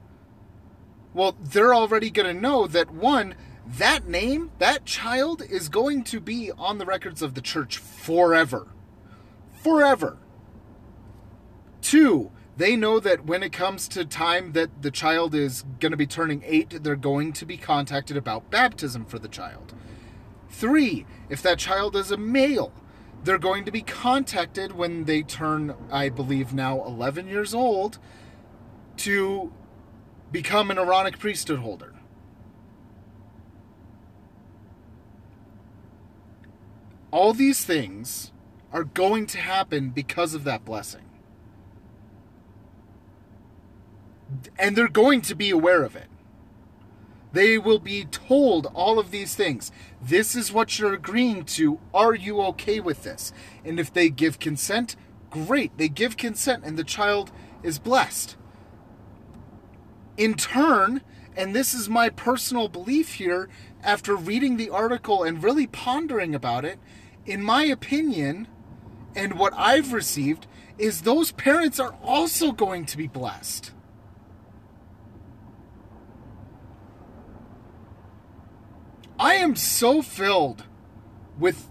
Well, 1.15 1.37
they're 1.41 1.75
already 1.75 2.11
going 2.11 2.35
to 2.35 2.41
know 2.41 2.67
that 2.67 2.91
one, 2.91 3.35
that 3.67 4.07
name, 4.07 4.51
that 4.59 4.85
child 4.85 5.43
is 5.49 5.69
going 5.69 6.05
to 6.05 6.21
be 6.21 6.51
on 6.53 6.79
the 6.79 6.87
records 6.87 7.23
of 7.23 7.35
the 7.35 7.41
church 7.41 7.79
forever. 7.79 8.69
Forever. 9.63 10.19
Two, 11.81 12.31
they 12.61 12.77
know 12.77 13.01
that 13.01 13.25
when 13.25 13.43
it 13.43 13.53
comes 13.53 13.89
to 13.89 14.05
time 14.05 14.53
that 14.53 14.83
the 14.83 14.91
child 14.91 15.35
is 15.35 15.65
going 15.79 15.93
to 15.93 15.97
be 15.97 16.07
turning 16.07 16.43
eight, 16.45 16.83
they're 16.83 16.95
going 16.95 17.33
to 17.33 17.47
be 17.47 17.57
contacted 17.57 18.19
about 18.19 18.51
baptism 18.51 19.07
for 19.07 19.19
the 19.19 19.29
child. 19.29 19.73
Three, 20.51 21.07
if 21.31 21.41
that 21.41 21.59
child 21.59 21.97
is 21.97 22.11
a 22.11 22.19
male, 22.19 22.71
they're 23.25 23.39
going 23.39 23.65
to 23.65 23.73
be 23.73 23.81
contacted 23.81 24.73
when 24.73 25.05
they 25.05 25.23
turn, 25.23 25.75
I 25.91 26.11
believe, 26.11 26.53
now 26.53 26.85
11 26.85 27.29
years 27.29 27.55
old 27.55 27.99
to 28.99 29.51
become 30.31 30.71
an 30.71 30.79
Aaronic 30.79 31.19
priesthood 31.19 31.61
holder. 31.61 31.95
All 37.11 37.33
these 37.33 37.65
things 37.65 38.33
are 38.71 38.85
going 38.85 39.27
to 39.29 39.39
happen 39.39 39.91
because 39.91 40.35
of 40.35 40.45
that 40.45 40.65
blessing. 40.65 41.10
And 44.59 44.77
they're 44.77 44.89
going 44.89 45.23
to 45.23 45.35
be 45.35 45.51
aware 45.51 45.83
of 45.83 45.97
it. 45.97 46.07
They 47.33 47.59
will 47.59 47.79
be 47.79 48.05
told 48.05 48.67
all 48.75 48.99
of 48.99 49.11
these 49.11 49.35
things. 49.35 49.71
This 50.03 50.35
is 50.35 50.53
what 50.53 50.79
you're 50.79 50.95
agreeing 50.95 51.45
to. 51.45 51.79
Are 51.95 52.15
you 52.15 52.41
okay 52.43 52.81
with 52.81 53.05
this? 53.05 53.33
And 53.65 53.79
if 53.79 53.93
they 53.93 54.09
give 54.09 54.41
consent, 54.41 54.97
great. 55.31 55.77
They 55.79 55.89
give 55.89 56.17
consent 56.17 56.65
and 56.65 56.77
the 56.77 56.85
child 56.85 57.31
is 57.63 57.79
blessed. 57.79 58.37
In 60.17 60.35
turn, 60.35 61.03
and 61.37 61.55
this 61.55 61.73
is 61.73 61.89
my 61.89 62.09
personal 62.11 62.69
belief 62.69 63.15
here 63.15 63.49
after 63.83 64.17
reading 64.17 64.57
the 64.57 64.71
article 64.71 65.23
and 65.23 65.43
really 65.43 65.67
pondering 65.67 66.35
about 66.35 66.65
it, 66.65 66.79
in 67.25 67.43
my 67.43 67.65
opinion, 67.65 68.49
and 69.15 69.39
what 69.39 69.53
I've 69.57 69.93
received, 69.93 70.47
is 70.79 71.03
those 71.03 71.33
parents 71.33 71.79
are 71.79 71.95
also 72.03 72.53
going 72.53 72.87
to 72.87 72.97
be 72.97 73.07
blessed. 73.07 73.73
I 79.21 79.35
am 79.35 79.55
so 79.55 80.01
filled 80.01 80.65
with 81.39 81.69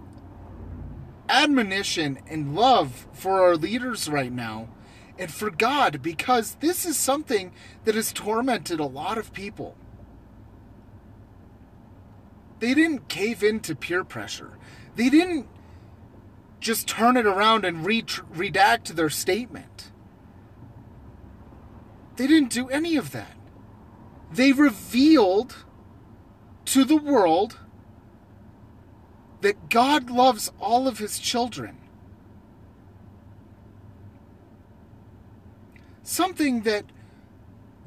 admonition 1.28 2.20
and 2.28 2.54
love 2.54 3.08
for 3.12 3.42
our 3.42 3.56
leaders 3.56 4.08
right 4.08 4.32
now 4.32 4.70
and 5.18 5.32
for 5.32 5.50
God 5.50 6.04
because 6.04 6.58
this 6.60 6.86
is 6.86 6.96
something 6.96 7.52
that 7.86 7.96
has 7.96 8.14
tormented 8.14 8.80
a 8.80 8.86
lot 8.86 9.18
of 9.18 9.34
people. 9.34 9.76
They 12.60 12.76
didn't 12.76 13.08
cave 13.08 13.42
into 13.42 13.74
peer 13.74 14.04
pressure. 14.04 14.60
They 14.96 15.10
didn't 15.10 15.48
just 16.60 16.88
turn 16.88 17.18
it 17.18 17.26
around 17.26 17.66
and 17.66 17.84
re- 17.84 18.04
redact 18.04 18.90
their 18.90 19.10
statement. 19.10 19.92
They 22.16 22.28
didn't 22.28 22.52
do 22.52 22.70
any 22.70 22.96
of 22.96 23.10
that. 23.12 23.36
They 24.32 24.52
revealed 24.52 25.66
to 26.70 26.86
the 26.86 26.98
world 26.98 27.58
that 29.42 29.70
God 29.70 30.12
loves 30.12 30.52
all 30.60 30.88
of 30.88 31.00
his 31.00 31.18
children. 31.18 31.78
Something 36.04 36.62
that 36.62 36.86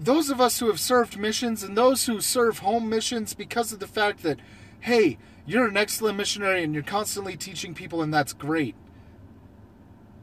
those 0.00 0.30
of 0.30 0.40
us 0.40 0.58
who 0.58 0.66
have 0.66 0.80
served 0.80 1.16
missions 1.16 1.62
and 1.62 1.76
those 1.76 2.06
who 2.06 2.20
serve 2.20 2.58
home 2.58 2.88
missions 2.88 3.34
because 3.34 3.72
of 3.72 3.78
the 3.78 3.86
fact 3.86 4.22
that, 4.24 4.40
hey, 4.80 5.18
you're 5.46 5.68
an 5.68 5.76
excellent 5.76 6.16
missionary 6.16 6.64
and 6.64 6.74
you're 6.74 6.82
constantly 6.82 7.36
teaching 7.36 7.74
people, 7.74 8.02
and 8.02 8.12
that's 8.12 8.32
great. 8.32 8.74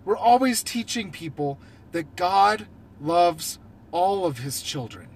We're 0.03 0.17
always 0.17 0.63
teaching 0.63 1.11
people 1.11 1.59
that 1.93 2.17
God 2.17 2.67
loves 2.99 3.59
all 3.91 4.25
of 4.25 4.39
his 4.39 4.61
children 4.61 5.08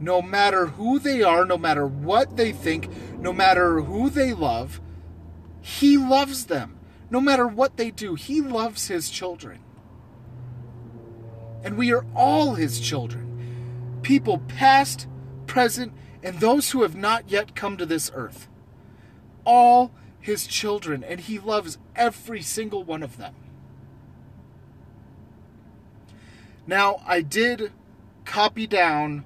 no 0.00 0.22
matter 0.22 0.66
who 0.66 0.98
they 0.98 1.22
are, 1.22 1.44
no 1.44 1.58
matter 1.58 1.86
what 1.86 2.36
they 2.36 2.52
think, 2.52 2.88
no 3.18 3.32
matter 3.32 3.82
who 3.82 4.08
they 4.08 4.32
love, 4.32 4.80
He 5.60 5.98
loves 5.98 6.46
them. 6.46 6.78
No 7.10 7.20
matter 7.20 7.46
what 7.46 7.76
they 7.76 7.90
do, 7.90 8.14
He 8.14 8.40
loves 8.40 8.88
His 8.88 9.10
children. 9.10 9.60
And 11.62 11.76
we 11.76 11.92
are 11.92 12.06
all 12.16 12.54
His 12.54 12.80
children 12.80 13.26
people 14.02 14.38
past, 14.38 15.06
present, 15.46 15.92
and 16.22 16.40
those 16.40 16.70
who 16.70 16.82
have 16.82 16.96
not 16.96 17.30
yet 17.30 17.54
come 17.54 17.76
to 17.76 17.84
this 17.84 18.10
earth. 18.14 18.48
All 19.44 19.92
His 20.18 20.46
children, 20.46 21.04
and 21.04 21.20
He 21.20 21.38
loves 21.38 21.76
every 21.94 22.40
single 22.40 22.82
one 22.82 23.02
of 23.02 23.18
them. 23.18 23.34
Now, 26.66 27.02
I 27.06 27.20
did 27.20 27.72
copy 28.24 28.66
down 28.66 29.24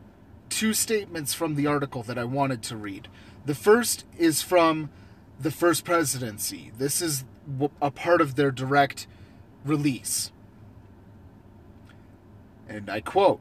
two 0.55 0.73
statements 0.73 1.35
from 1.35 1.57
the 1.57 1.67
article 1.67 2.05
that 2.05 2.17
I 2.17 2.23
wanted 2.23 2.63
to 2.65 2.77
read. 2.77 3.09
The 3.45 3.57
first 3.57 4.05
is 4.17 4.41
from 4.41 4.89
the 5.41 5.51
first 5.51 5.85
presidency. 5.85 6.71
This 6.79 7.03
is 7.03 7.25
a 7.83 7.91
part 7.91 8.21
of 8.21 8.37
their 8.37 8.53
direct 8.53 9.09
release. 9.65 10.31
And 12.69 12.89
I 12.89 13.01
quote 13.01 13.41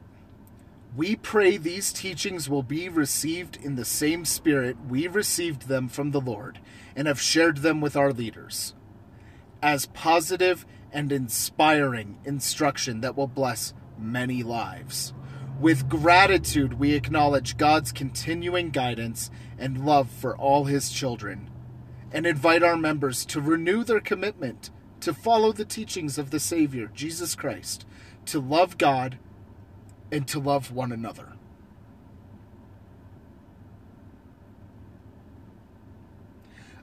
We 0.96 1.14
pray 1.14 1.56
these 1.56 1.92
teachings 1.92 2.50
will 2.50 2.64
be 2.64 2.88
received 2.88 3.58
in 3.62 3.76
the 3.76 3.84
same 3.84 4.24
spirit 4.24 4.76
we 4.88 5.06
received 5.06 5.68
them 5.68 5.88
from 5.88 6.10
the 6.10 6.20
Lord 6.20 6.58
and 6.96 7.06
have 7.06 7.20
shared 7.20 7.58
them 7.58 7.80
with 7.80 7.96
our 7.96 8.12
leaders 8.12 8.74
as 9.62 9.86
positive 9.86 10.66
and 10.92 11.12
inspiring 11.12 12.18
instruction 12.24 13.02
that 13.02 13.16
will 13.16 13.28
bless 13.28 13.72
many 13.96 14.42
lives. 14.42 15.14
With 15.60 15.88
gratitude, 15.88 16.78
we 16.78 16.92
acknowledge 16.92 17.56
God's 17.56 17.92
continuing 17.92 18.70
guidance 18.70 19.30
and 19.58 19.86
love 19.86 20.10
for 20.10 20.36
all 20.36 20.64
His 20.64 20.90
children, 20.90 21.48
and 22.12 22.26
invite 22.26 22.62
our 22.62 22.76
members 22.76 23.24
to 23.26 23.40
renew 23.40 23.84
their 23.84 24.00
commitment 24.00 24.70
to 25.00 25.12
follow 25.14 25.52
the 25.52 25.64
teachings 25.64 26.18
of 26.18 26.30
the 26.30 26.40
Savior, 26.40 26.90
Jesus 26.94 27.34
Christ, 27.34 27.86
to 28.26 28.40
love 28.40 28.78
God 28.78 29.18
and 30.10 30.26
to 30.28 30.38
love 30.38 30.72
one 30.72 30.92
another. 30.92 31.32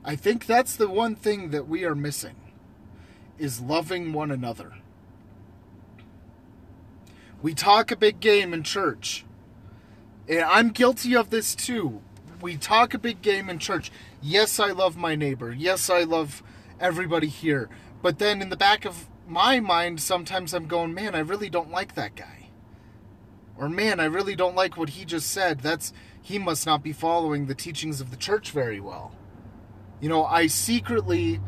I 0.03 0.15
think 0.15 0.45
that's 0.45 0.75
the 0.75 0.89
one 0.89 1.15
thing 1.15 1.49
that 1.51 1.67
we 1.67 1.83
are 1.83 1.95
missing 1.95 2.35
is 3.37 3.59
loving 3.59 4.13
one 4.13 4.31
another. 4.31 4.73
We 7.41 7.53
talk 7.53 7.91
a 7.91 7.95
big 7.95 8.19
game 8.19 8.53
in 8.53 8.63
church. 8.63 9.25
And 10.27 10.41
I'm 10.41 10.69
guilty 10.69 11.15
of 11.15 11.29
this 11.29 11.55
too. 11.55 12.01
We 12.41 12.57
talk 12.57 12.93
a 12.93 12.99
big 12.99 13.21
game 13.21 13.49
in 13.49 13.59
church. 13.59 13.91
Yes, 14.21 14.59
I 14.59 14.71
love 14.71 14.97
my 14.97 15.15
neighbor. 15.15 15.51
Yes, 15.51 15.89
I 15.89 16.03
love 16.03 16.43
everybody 16.79 17.27
here. 17.27 17.69
But 18.01 18.19
then 18.19 18.41
in 18.41 18.49
the 18.49 18.57
back 18.57 18.85
of 18.85 19.07
my 19.27 19.59
mind, 19.59 20.01
sometimes 20.01 20.53
I'm 20.53 20.67
going, 20.67 20.93
man, 20.93 21.15
I 21.15 21.19
really 21.19 21.49
don't 21.49 21.71
like 21.71 21.95
that 21.95 22.15
guy. 22.15 22.49
Or 23.57 23.69
man, 23.69 23.99
I 23.99 24.05
really 24.05 24.35
don't 24.35 24.55
like 24.55 24.77
what 24.77 24.89
he 24.89 25.05
just 25.05 25.29
said. 25.29 25.59
That's 25.59 25.93
he 26.21 26.39
must 26.39 26.65
not 26.65 26.83
be 26.83 26.93
following 26.93 27.45
the 27.45 27.55
teachings 27.55 28.01
of 28.01 28.11
the 28.11 28.17
church 28.17 28.51
very 28.51 28.79
well. 28.79 29.15
You 29.99 30.09
know, 30.09 30.25
I 30.25 30.47
secretly 30.47 31.39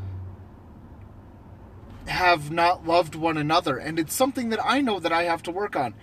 have 2.08 2.52
not 2.52 2.86
loved 2.86 3.16
one 3.16 3.38
another, 3.38 3.78
and 3.78 3.98
it's 3.98 4.14
something 4.14 4.50
that 4.50 4.64
I 4.64 4.82
know 4.82 5.00
that 5.00 5.14
I 5.14 5.24
have 5.24 5.44
to 5.44 5.52
work 5.52 5.76
on. 5.76 5.94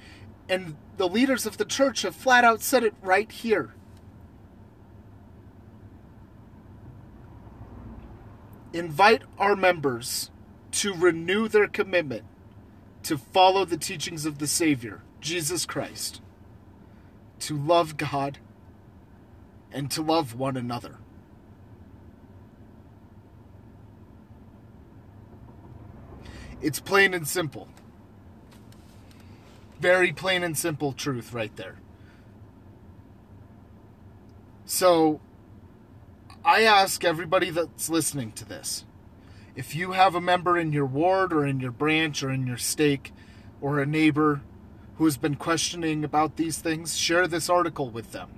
And 0.48 0.76
the 0.96 1.08
leaders 1.08 1.46
of 1.46 1.58
the 1.58 1.64
church 1.64 2.02
have 2.02 2.14
flat 2.14 2.44
out 2.44 2.62
said 2.62 2.82
it 2.84 2.94
right 3.02 3.30
here. 3.30 3.74
Invite 8.72 9.22
our 9.38 9.56
members 9.56 10.30
to 10.72 10.94
renew 10.94 11.48
their 11.48 11.66
commitment 11.66 12.24
to 13.02 13.18
follow 13.18 13.64
the 13.64 13.76
teachings 13.76 14.26
of 14.26 14.38
the 14.38 14.46
Savior, 14.46 15.02
Jesus 15.20 15.66
Christ, 15.66 16.20
to 17.40 17.56
love 17.56 17.96
God, 17.96 18.38
and 19.72 19.90
to 19.90 20.02
love 20.02 20.34
one 20.34 20.56
another. 20.56 20.98
It's 26.62 26.80
plain 26.80 27.14
and 27.14 27.26
simple. 27.26 27.68
Very 29.80 30.12
plain 30.12 30.42
and 30.42 30.56
simple 30.56 30.92
truth 30.92 31.32
right 31.32 31.54
there. 31.56 31.76
So, 34.66 35.20
I 36.44 36.62
ask 36.62 37.04
everybody 37.04 37.50
that's 37.50 37.90
listening 37.90 38.32
to 38.32 38.44
this 38.44 38.84
if 39.56 39.74
you 39.74 39.92
have 39.92 40.14
a 40.14 40.20
member 40.20 40.56
in 40.56 40.72
your 40.72 40.86
ward 40.86 41.32
or 41.32 41.44
in 41.44 41.60
your 41.60 41.72
branch 41.72 42.22
or 42.22 42.30
in 42.30 42.46
your 42.46 42.56
stake 42.56 43.12
or 43.60 43.80
a 43.80 43.86
neighbor 43.86 44.42
who 44.96 45.04
has 45.04 45.16
been 45.16 45.34
questioning 45.34 46.04
about 46.04 46.36
these 46.36 46.58
things, 46.58 46.96
share 46.96 47.26
this 47.26 47.50
article 47.50 47.90
with 47.90 48.12
them. 48.12 48.30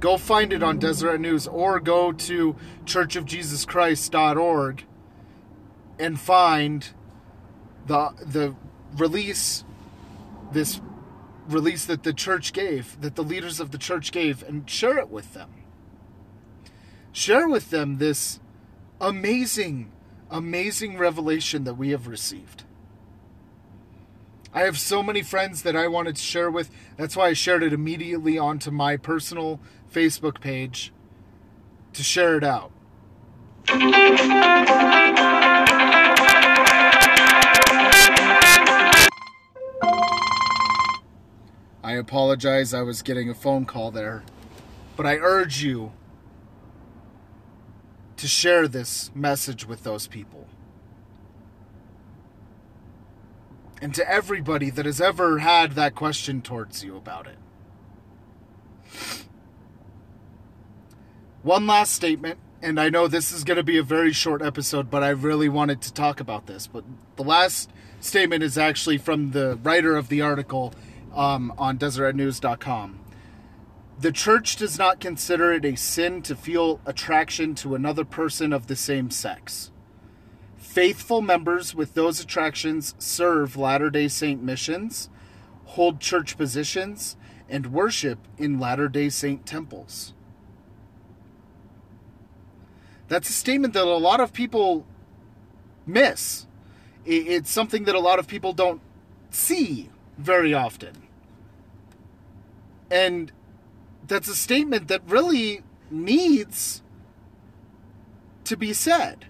Go 0.00 0.16
find 0.16 0.52
it 0.52 0.62
on 0.62 0.78
Deseret 0.78 1.20
News 1.20 1.46
or 1.46 1.80
go 1.80 2.12
to 2.12 2.56
churchofjesuschrist.org 2.84 4.84
and 5.98 6.20
find 6.20 6.88
the 7.88 8.12
the 8.24 8.54
release 8.96 9.64
this 10.52 10.80
release 11.48 11.84
that 11.86 12.02
the 12.02 12.12
church 12.12 12.52
gave, 12.52 13.00
that 13.00 13.16
the 13.16 13.24
leaders 13.24 13.58
of 13.58 13.70
the 13.70 13.78
church 13.78 14.12
gave 14.12 14.42
and 14.42 14.68
share 14.68 14.98
it 14.98 15.08
with 15.08 15.34
them. 15.34 15.50
Share 17.12 17.48
with 17.48 17.70
them 17.70 17.98
this 17.98 18.38
amazing 19.00 19.90
amazing 20.30 20.98
revelation 20.98 21.64
that 21.64 21.74
we 21.74 21.90
have 21.90 22.06
received. 22.06 22.64
I 24.52 24.62
have 24.62 24.78
so 24.78 25.02
many 25.02 25.22
friends 25.22 25.62
that 25.62 25.76
I 25.76 25.88
wanted 25.88 26.16
to 26.16 26.22
share 26.22 26.50
with. 26.50 26.70
That's 26.96 27.16
why 27.16 27.28
I 27.28 27.32
shared 27.32 27.62
it 27.62 27.72
immediately 27.72 28.38
onto 28.38 28.70
my 28.70 28.96
personal 28.96 29.60
Facebook 29.92 30.40
page 30.40 30.92
to 31.94 32.02
share 32.02 32.36
it 32.36 32.44
out. 32.44 32.72
I 41.88 41.92
apologize, 41.92 42.74
I 42.74 42.82
was 42.82 43.00
getting 43.00 43.30
a 43.30 43.34
phone 43.34 43.64
call 43.64 43.90
there. 43.90 44.22
But 44.94 45.06
I 45.06 45.14
urge 45.16 45.62
you 45.62 45.92
to 48.18 48.28
share 48.28 48.68
this 48.68 49.10
message 49.14 49.66
with 49.66 49.84
those 49.84 50.06
people. 50.06 50.46
And 53.80 53.94
to 53.94 54.06
everybody 54.06 54.68
that 54.68 54.84
has 54.84 55.00
ever 55.00 55.38
had 55.38 55.76
that 55.76 55.94
question 55.94 56.42
towards 56.42 56.84
you 56.84 56.94
about 56.94 57.26
it. 57.26 57.38
One 61.42 61.66
last 61.66 61.94
statement, 61.94 62.38
and 62.60 62.78
I 62.78 62.90
know 62.90 63.08
this 63.08 63.32
is 63.32 63.44
going 63.44 63.56
to 63.56 63.62
be 63.62 63.78
a 63.78 63.82
very 63.82 64.12
short 64.12 64.42
episode, 64.42 64.90
but 64.90 65.02
I 65.02 65.08
really 65.08 65.48
wanted 65.48 65.80
to 65.80 65.94
talk 65.94 66.20
about 66.20 66.46
this. 66.48 66.66
But 66.66 66.84
the 67.16 67.24
last 67.24 67.70
statement 67.98 68.42
is 68.42 68.58
actually 68.58 68.98
from 68.98 69.30
the 69.30 69.58
writer 69.62 69.96
of 69.96 70.10
the 70.10 70.20
article 70.20 70.74
um, 71.14 71.52
on 71.58 71.78
DeseretNews.com. 71.78 73.00
The 74.00 74.12
church 74.12 74.56
does 74.56 74.78
not 74.78 75.00
consider 75.00 75.52
it 75.52 75.64
a 75.64 75.76
sin 75.76 76.22
to 76.22 76.36
feel 76.36 76.80
attraction 76.86 77.56
to 77.56 77.74
another 77.74 78.04
person 78.04 78.52
of 78.52 78.68
the 78.68 78.76
same 78.76 79.10
sex. 79.10 79.72
Faithful 80.56 81.20
members 81.20 81.74
with 81.74 81.94
those 81.94 82.20
attractions 82.20 82.94
serve 82.98 83.56
Latter 83.56 83.90
day 83.90 84.06
Saint 84.06 84.42
missions, 84.42 85.10
hold 85.64 85.98
church 85.98 86.36
positions, 86.36 87.16
and 87.48 87.72
worship 87.72 88.18
in 88.36 88.60
Latter 88.60 88.88
day 88.88 89.08
Saint 89.08 89.44
temples. 89.44 90.14
That's 93.08 93.28
a 93.30 93.32
statement 93.32 93.74
that 93.74 93.84
a 93.84 93.96
lot 93.96 94.20
of 94.20 94.32
people 94.32 94.86
miss. 95.86 96.46
It's 97.04 97.50
something 97.50 97.84
that 97.84 97.94
a 97.94 98.00
lot 98.00 98.18
of 98.18 98.28
people 98.28 98.52
don't 98.52 98.82
see 99.30 99.88
very 100.18 100.52
often. 100.52 101.08
And 102.90 103.32
that's 104.06 104.28
a 104.28 104.34
statement 104.34 104.88
that 104.88 105.02
really 105.06 105.62
needs 105.90 106.82
to 108.44 108.56
be 108.56 108.72
said 108.72 109.26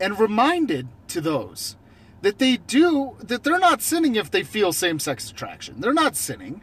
and 0.00 0.18
reminded 0.18 0.88
to 1.08 1.20
those 1.20 1.76
that 2.22 2.38
they 2.38 2.56
do 2.56 3.16
that 3.20 3.44
they're 3.44 3.58
not 3.58 3.82
sinning 3.82 4.16
if 4.16 4.30
they 4.30 4.42
feel 4.42 4.72
same-sex 4.72 5.30
attraction. 5.30 5.80
They're 5.80 5.92
not 5.92 6.16
sinning. 6.16 6.62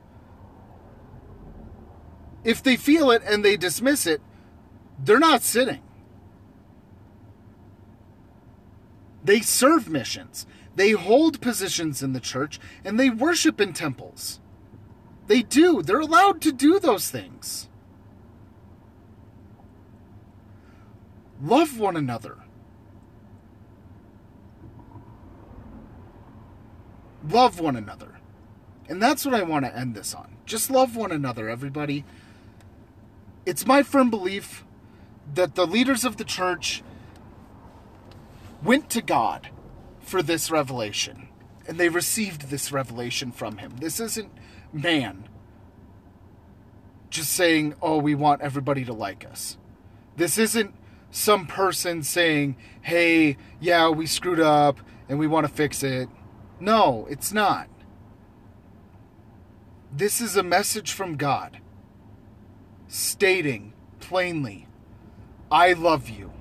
If 2.44 2.62
they 2.62 2.76
feel 2.76 3.12
it 3.12 3.22
and 3.26 3.46
they 3.46 3.56
dismiss 3.56 4.06
it, 4.06 4.22
they're 5.00 5.20
not 5.20 5.42
sinning. 5.42 5.82
They 9.24 9.40
serve 9.40 9.90
missions. 9.90 10.46
They 10.76 10.92
hold 10.92 11.42
positions 11.42 12.02
in 12.02 12.14
the 12.14 12.20
church 12.20 12.60
and 12.84 13.00
they 13.00 13.10
worship 13.10 13.62
in 13.62 13.74
temples. 13.74 14.40
They 15.28 15.42
do. 15.42 15.82
They're 15.82 16.00
allowed 16.00 16.42
to 16.42 16.52
do 16.52 16.80
those 16.80 17.10
things. 17.10 17.70
Love 21.42 21.80
one 21.80 21.96
another. 21.96 22.38
Love 27.28 27.60
one 27.60 27.76
another. 27.76 28.20
And 28.90 29.02
that's 29.02 29.26
what 29.26 29.34
I 29.34 29.44
want 29.44 29.66
to 29.66 29.76
end 29.76 29.96
this 29.96 30.14
on. 30.14 30.36
Just 30.46 30.70
love 30.70 30.96
one 30.96 31.12
another, 31.12 31.50
everybody. 31.50 32.04
It's 33.46 33.66
my 33.66 33.84
firm 33.84 34.10
belief 34.10 34.66
that 35.34 35.56
the 35.56 35.66
leaders 35.66 36.04
of 36.04 36.18
the 36.18 36.26
church 36.26 36.84
went 38.62 38.90
to 38.90 39.02
God 39.02 39.50
for 40.04 40.22
this 40.22 40.52
revelation. 40.52 41.30
And 41.68 41.80
they 41.80 41.90
received 41.90 42.50
this 42.50 42.72
revelation 42.72 43.32
from 43.32 43.58
him. 43.58 43.78
This 43.80 44.00
isn't 44.00 44.32
man 44.72 45.28
just 47.10 47.32
saying, 47.32 47.76
oh, 47.82 47.98
we 47.98 48.16
want 48.16 48.42
everybody 48.42 48.84
to 48.86 48.94
like 48.94 49.26
us. 49.26 49.58
This 50.16 50.38
isn't 50.38 50.74
some 51.12 51.46
person 51.46 52.04
saying, 52.04 52.58
hey, 52.82 53.38
yeah, 53.62 53.90
we 53.90 54.06
screwed 54.06 54.40
up 54.40 54.80
and 55.08 55.20
we 55.20 55.28
want 55.28 55.48
to 55.48 55.54
fix 55.54 55.84
it. 55.84 56.10
No, 56.60 57.08
it's 57.10 57.32
not. 57.32 57.70
This 59.92 60.22
is 60.22 60.36
a 60.36 60.44
message 60.44 60.92
from 60.92 61.18
God 61.18 61.60
stating 62.88 63.74
plainly, 64.00 64.68
I 65.52 65.74
love 65.74 66.10
you. 66.10 66.32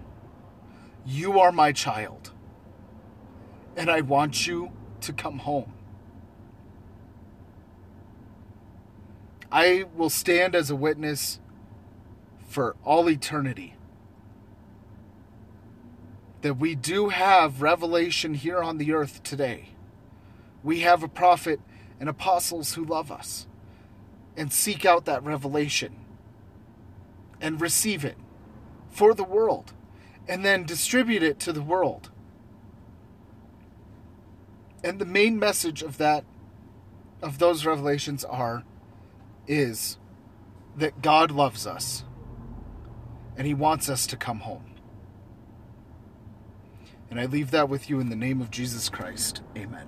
You 1.05 1.38
are 1.40 1.53
my 1.53 1.72
child. 1.72 2.32
And 3.76 3.90
I 3.90 4.00
want 4.02 4.46
you 4.46 4.70
to 5.02 5.12
come 5.12 5.38
home. 5.38 5.72
I 9.50 9.85
will 9.96 10.11
stand 10.11 10.54
as 10.54 10.70
a 10.70 10.76
witness 10.76 11.40
for 12.48 12.76
all 12.85 13.08
eternity 13.08 13.76
that 16.42 16.54
we 16.54 16.74
do 16.74 17.08
have 17.08 17.62
revelation 17.62 18.35
here 18.35 18.61
on 18.61 18.78
the 18.78 18.92
earth 18.92 19.22
today. 19.22 19.70
We 20.62 20.80
have 20.80 21.02
a 21.02 21.08
prophet 21.08 21.61
and 22.00 22.08
apostles 22.08 22.74
who 22.74 22.85
love 22.85 23.11
us 23.11 23.46
and 24.37 24.52
seek 24.52 24.85
out 24.85 25.04
that 25.04 25.22
revelation 25.22 25.96
and 27.40 27.61
receive 27.61 28.04
it 28.04 28.16
for 28.90 29.14
the 29.14 29.24
world 29.24 29.72
and 30.28 30.44
then 30.44 30.64
distribute 30.64 31.22
it 31.22 31.38
to 31.40 31.52
the 31.52 31.62
world 31.62 32.11
and 34.85 34.99
the 34.99 35.05
main 35.05 35.38
message 35.38 35.83
of 35.83 35.99
that 35.99 36.25
of 37.23 37.38
those 37.38 37.64
revelations 37.64 38.25
are 38.25 38.64
is 39.47 39.97
that 40.77 41.03
God 41.03 41.31
loves 41.31 41.66
us 41.66 42.05
and 43.37 43.47
he 43.47 43.55
wants 43.55 43.88
us 43.88 44.07
to 44.09 44.16
come 44.16 44.40
home. 44.40 44.75
And 47.11 47.21
I 47.21 47.27
leave 47.27 47.51
that 47.51 47.68
with 47.68 47.90
you 47.90 48.01
in 48.01 48.09
the 48.09 48.16
name 48.16 48.40
of 48.40 48.51
Jesus 48.51 48.88
Christ. 48.88 49.42
Amen. 49.57 49.87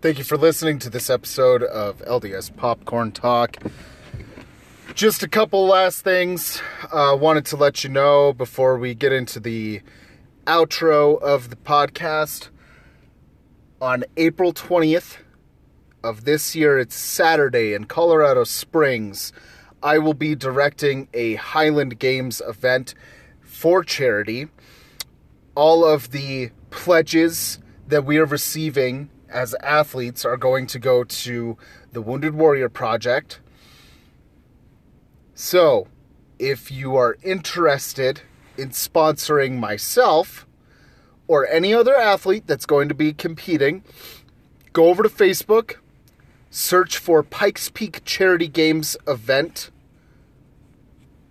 Thank 0.00 0.18
you 0.18 0.24
for 0.24 0.36
listening 0.36 0.78
to 0.80 0.90
this 0.90 1.10
episode 1.10 1.62
of 1.62 1.98
LDS 1.98 2.56
Popcorn 2.56 3.10
Talk. 3.10 3.56
Just 4.98 5.22
a 5.22 5.28
couple 5.28 5.64
last 5.64 6.02
things. 6.02 6.60
I 6.92 7.10
uh, 7.10 7.16
wanted 7.16 7.46
to 7.46 7.56
let 7.56 7.84
you 7.84 7.88
know 7.88 8.32
before 8.32 8.76
we 8.76 8.96
get 8.96 9.12
into 9.12 9.38
the 9.38 9.80
outro 10.44 11.22
of 11.22 11.50
the 11.50 11.54
podcast. 11.54 12.48
On 13.80 14.02
April 14.16 14.52
20th 14.52 15.18
of 16.02 16.24
this 16.24 16.56
year, 16.56 16.80
it's 16.80 16.96
Saturday 16.96 17.74
in 17.74 17.84
Colorado 17.84 18.42
Springs. 18.42 19.32
I 19.84 19.98
will 19.98 20.14
be 20.14 20.34
directing 20.34 21.06
a 21.14 21.36
Highland 21.36 22.00
Games 22.00 22.42
event 22.44 22.96
for 23.40 23.84
charity. 23.84 24.48
All 25.54 25.84
of 25.84 26.10
the 26.10 26.50
pledges 26.70 27.60
that 27.86 28.04
we 28.04 28.18
are 28.18 28.26
receiving 28.26 29.10
as 29.28 29.54
athletes 29.62 30.24
are 30.24 30.36
going 30.36 30.66
to 30.66 30.80
go 30.80 31.04
to 31.04 31.56
the 31.92 32.02
Wounded 32.02 32.34
Warrior 32.34 32.68
Project. 32.68 33.38
So, 35.40 35.86
if 36.40 36.68
you 36.72 36.96
are 36.96 37.16
interested 37.22 38.22
in 38.56 38.70
sponsoring 38.70 39.60
myself 39.60 40.48
or 41.28 41.46
any 41.46 41.72
other 41.72 41.94
athlete 41.94 42.48
that's 42.48 42.66
going 42.66 42.88
to 42.88 42.94
be 42.94 43.12
competing, 43.12 43.84
go 44.72 44.86
over 44.86 45.04
to 45.04 45.08
Facebook, 45.08 45.76
search 46.50 46.98
for 46.98 47.22
Pikes 47.22 47.70
Peak 47.70 48.04
Charity 48.04 48.48
Games 48.48 48.96
event. 49.06 49.70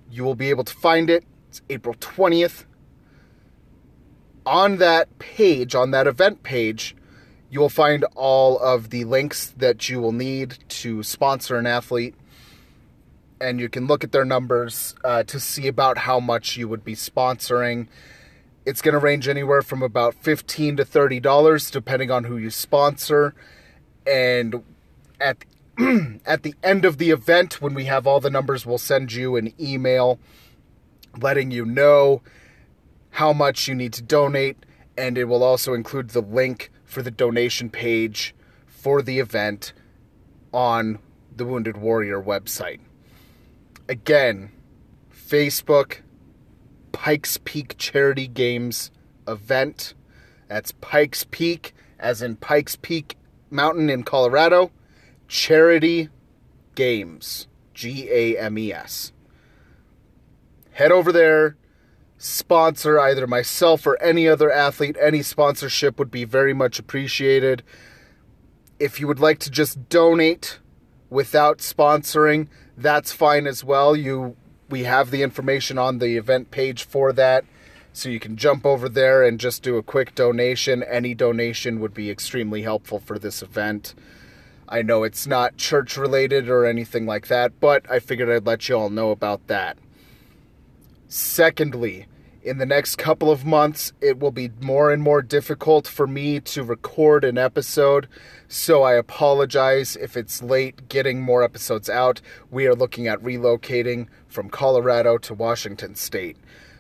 You 0.10 0.24
will 0.24 0.36
be 0.36 0.52
able 0.52 0.64
to 0.64 0.74
find 0.74 1.10
it. 1.10 1.26
It's 1.50 1.62
April 1.70 1.96
20th. 1.96 2.64
On 4.46 4.78
that 4.78 5.20
page, 5.20 5.76
on 5.76 5.92
that 5.92 6.08
event 6.08 6.44
page, 6.44 6.96
you 7.50 7.60
will 7.60 7.68
find 7.68 8.06
all 8.16 8.58
of 8.60 8.90
the 8.90 9.04
links 9.04 9.54
that 9.58 9.90
you 9.90 10.00
will 10.00 10.14
need 10.14 10.60
to 10.70 11.04
sponsor 11.04 11.58
an 11.58 11.68
athlete. 11.68 12.16
And 13.40 13.60
you 13.60 13.70
can 13.70 13.88
look 13.88 14.04
at 14.04 14.12
their 14.12 14.26
numbers 14.26 14.96
uh, 15.04 15.24
to 15.24 15.40
see 15.40 15.68
about 15.68 16.00
how 16.00 16.20
much 16.20 16.58
you 16.58 16.68
would 16.68 16.84
be 16.84 16.96
sponsoring. 16.96 17.88
It's 18.66 18.82
going 18.82 18.94
to 18.94 19.00
range 19.00 19.28
anywhere 19.28 19.62
from 19.62 19.82
about 19.84 20.16
15 20.16 20.78
to 20.78 20.86
$30, 20.86 21.72
depending 21.72 22.12
on 22.12 22.26
who 22.26 22.38
you 22.38 22.50
sponsor. 22.50 23.36
And 24.06 24.64
at, 25.22 25.46
at 26.26 26.44
the 26.44 26.56
end 26.64 26.84
of 26.84 26.98
the 26.98 27.12
event, 27.12 27.62
when 27.62 27.74
we 27.74 27.86
have 27.86 28.08
all 28.08 28.20
the 28.20 28.30
numbers, 28.30 28.66
we'll 28.66 28.78
send 28.78 29.14
you 29.14 29.36
an 29.36 29.54
email 29.60 30.20
letting 31.22 31.52
you 31.52 31.66
know 31.66 32.22
how 33.12 33.34
much 33.34 33.68
you 33.68 33.76
need 33.76 33.94
to 33.94 34.02
donate. 34.02 34.58
And 34.98 35.18
it 35.18 35.26
will 35.26 35.44
also 35.44 35.74
include 35.74 36.10
the 36.10 36.22
link 36.22 36.72
for 36.84 37.02
the 37.02 37.12
donation 37.12 37.70
page 37.70 38.34
for 38.66 39.02
the 39.02 39.20
event 39.20 39.74
on 40.54 41.00
the 41.36 41.46
Wounded 41.46 41.78
Warrior 41.78 42.22
website. 42.22 42.80
Again, 43.90 44.52
Facebook, 45.14 46.02
Pikes 46.92 47.38
Peak 47.44 47.76
Charity 47.78 48.28
Games 48.28 48.92
event. 49.28 49.94
That's 50.48 50.72
Pikes 50.74 51.26
Peak, 51.30 51.74
as 52.00 52.22
in 52.22 52.36
Pikes 52.36 52.76
Peak 52.76 53.18
Mountain 53.50 53.90
in 53.90 54.04
Colorado. 54.04 54.72
Charity 55.28 56.10
Games. 56.76 57.48
G 57.74 58.10
A 58.12 58.38
M 58.38 58.58
E 58.58 58.74
S. 58.74 59.14
Head 60.72 60.92
over 60.92 61.12
there, 61.12 61.56
sponsor 62.18 63.00
either 63.00 63.28
myself 63.28 63.86
or 63.86 64.02
any 64.02 64.28
other 64.28 64.52
athlete, 64.52 64.98
any 65.00 65.22
sponsorship 65.22 66.00
would 66.00 66.12
be 66.12 66.24
very 66.24 66.54
much 66.54 66.80
appreciated. 66.80 67.64
If 68.80 69.00
you 69.00 69.08
would 69.08 69.20
like 69.20 69.40
to 69.40 69.52
just 69.52 69.90
donate 69.90 70.60
without 71.10 71.60
sponsoring, 71.60 72.48
that's 72.78 73.12
fine 73.12 73.48
as 73.48 73.64
well. 73.64 73.96
You 73.96 74.36
we 74.70 74.84
have 74.84 75.12
the 75.12 75.24
information 75.24 75.78
on 75.78 76.00
the 76.00 76.18
event 76.18 76.52
page 76.52 76.84
for 76.84 77.12
that. 77.14 77.46
So 77.94 78.10
you 78.10 78.20
can 78.20 78.38
jump 78.38 78.66
over 78.66 78.88
there 78.88 79.24
and 79.24 79.40
just 79.40 79.64
do 79.64 79.78
a 79.78 79.84
quick 79.84 80.14
donation. 80.14 80.84
Any 80.84 81.16
donation 81.16 81.80
would 81.80 81.94
be 81.94 82.12
extremely 82.12 82.62
helpful 82.62 83.00
for 83.00 83.18
this 83.18 83.42
event. 83.42 83.96
I 84.70 84.82
know 84.82 85.04
it's 85.04 85.26
not 85.26 85.58
church 85.58 85.98
related 85.98 86.50
or 86.50 86.66
anything 86.66 87.06
like 87.06 87.28
that, 87.28 87.60
but 87.60 87.90
I 87.90 88.00
figured 88.00 88.30
I'd 88.30 88.46
let 88.46 88.70
you 88.70 88.76
all 88.78 88.90
know 88.90 89.12
about 89.12 89.48
that. 89.48 89.78
Secondly, 91.08 92.06
in 92.48 92.58
the 92.58 92.66
next 92.66 92.96
couple 92.96 93.30
of 93.30 93.46
months, 93.46 93.92
it 94.00 94.20
will 94.20 94.32
be 94.32 94.52
more 94.62 94.92
and 94.92 95.04
more 95.04 95.22
difficult 95.22 95.88
for 95.88 96.08
me 96.08 96.40
to 96.40 96.64
record 96.64 97.24
an 97.24 97.38
episode. 97.38 98.08
So 98.48 98.84
I 98.84 98.94
apologize 98.94 99.96
if 99.98 100.16
it's 100.16 100.42
late 100.42 100.88
getting 100.88 101.22
more 101.22 101.44
episodes 101.44 101.90
out. 101.90 102.22
We 102.50 102.66
are 102.66 102.76
looking 102.76 103.08
at 103.08 103.22
relocating 103.22 104.08
from 104.28 104.50
Colorado 104.50 105.18
to 105.20 105.34
Washington 105.34 105.96
State. 105.96 106.38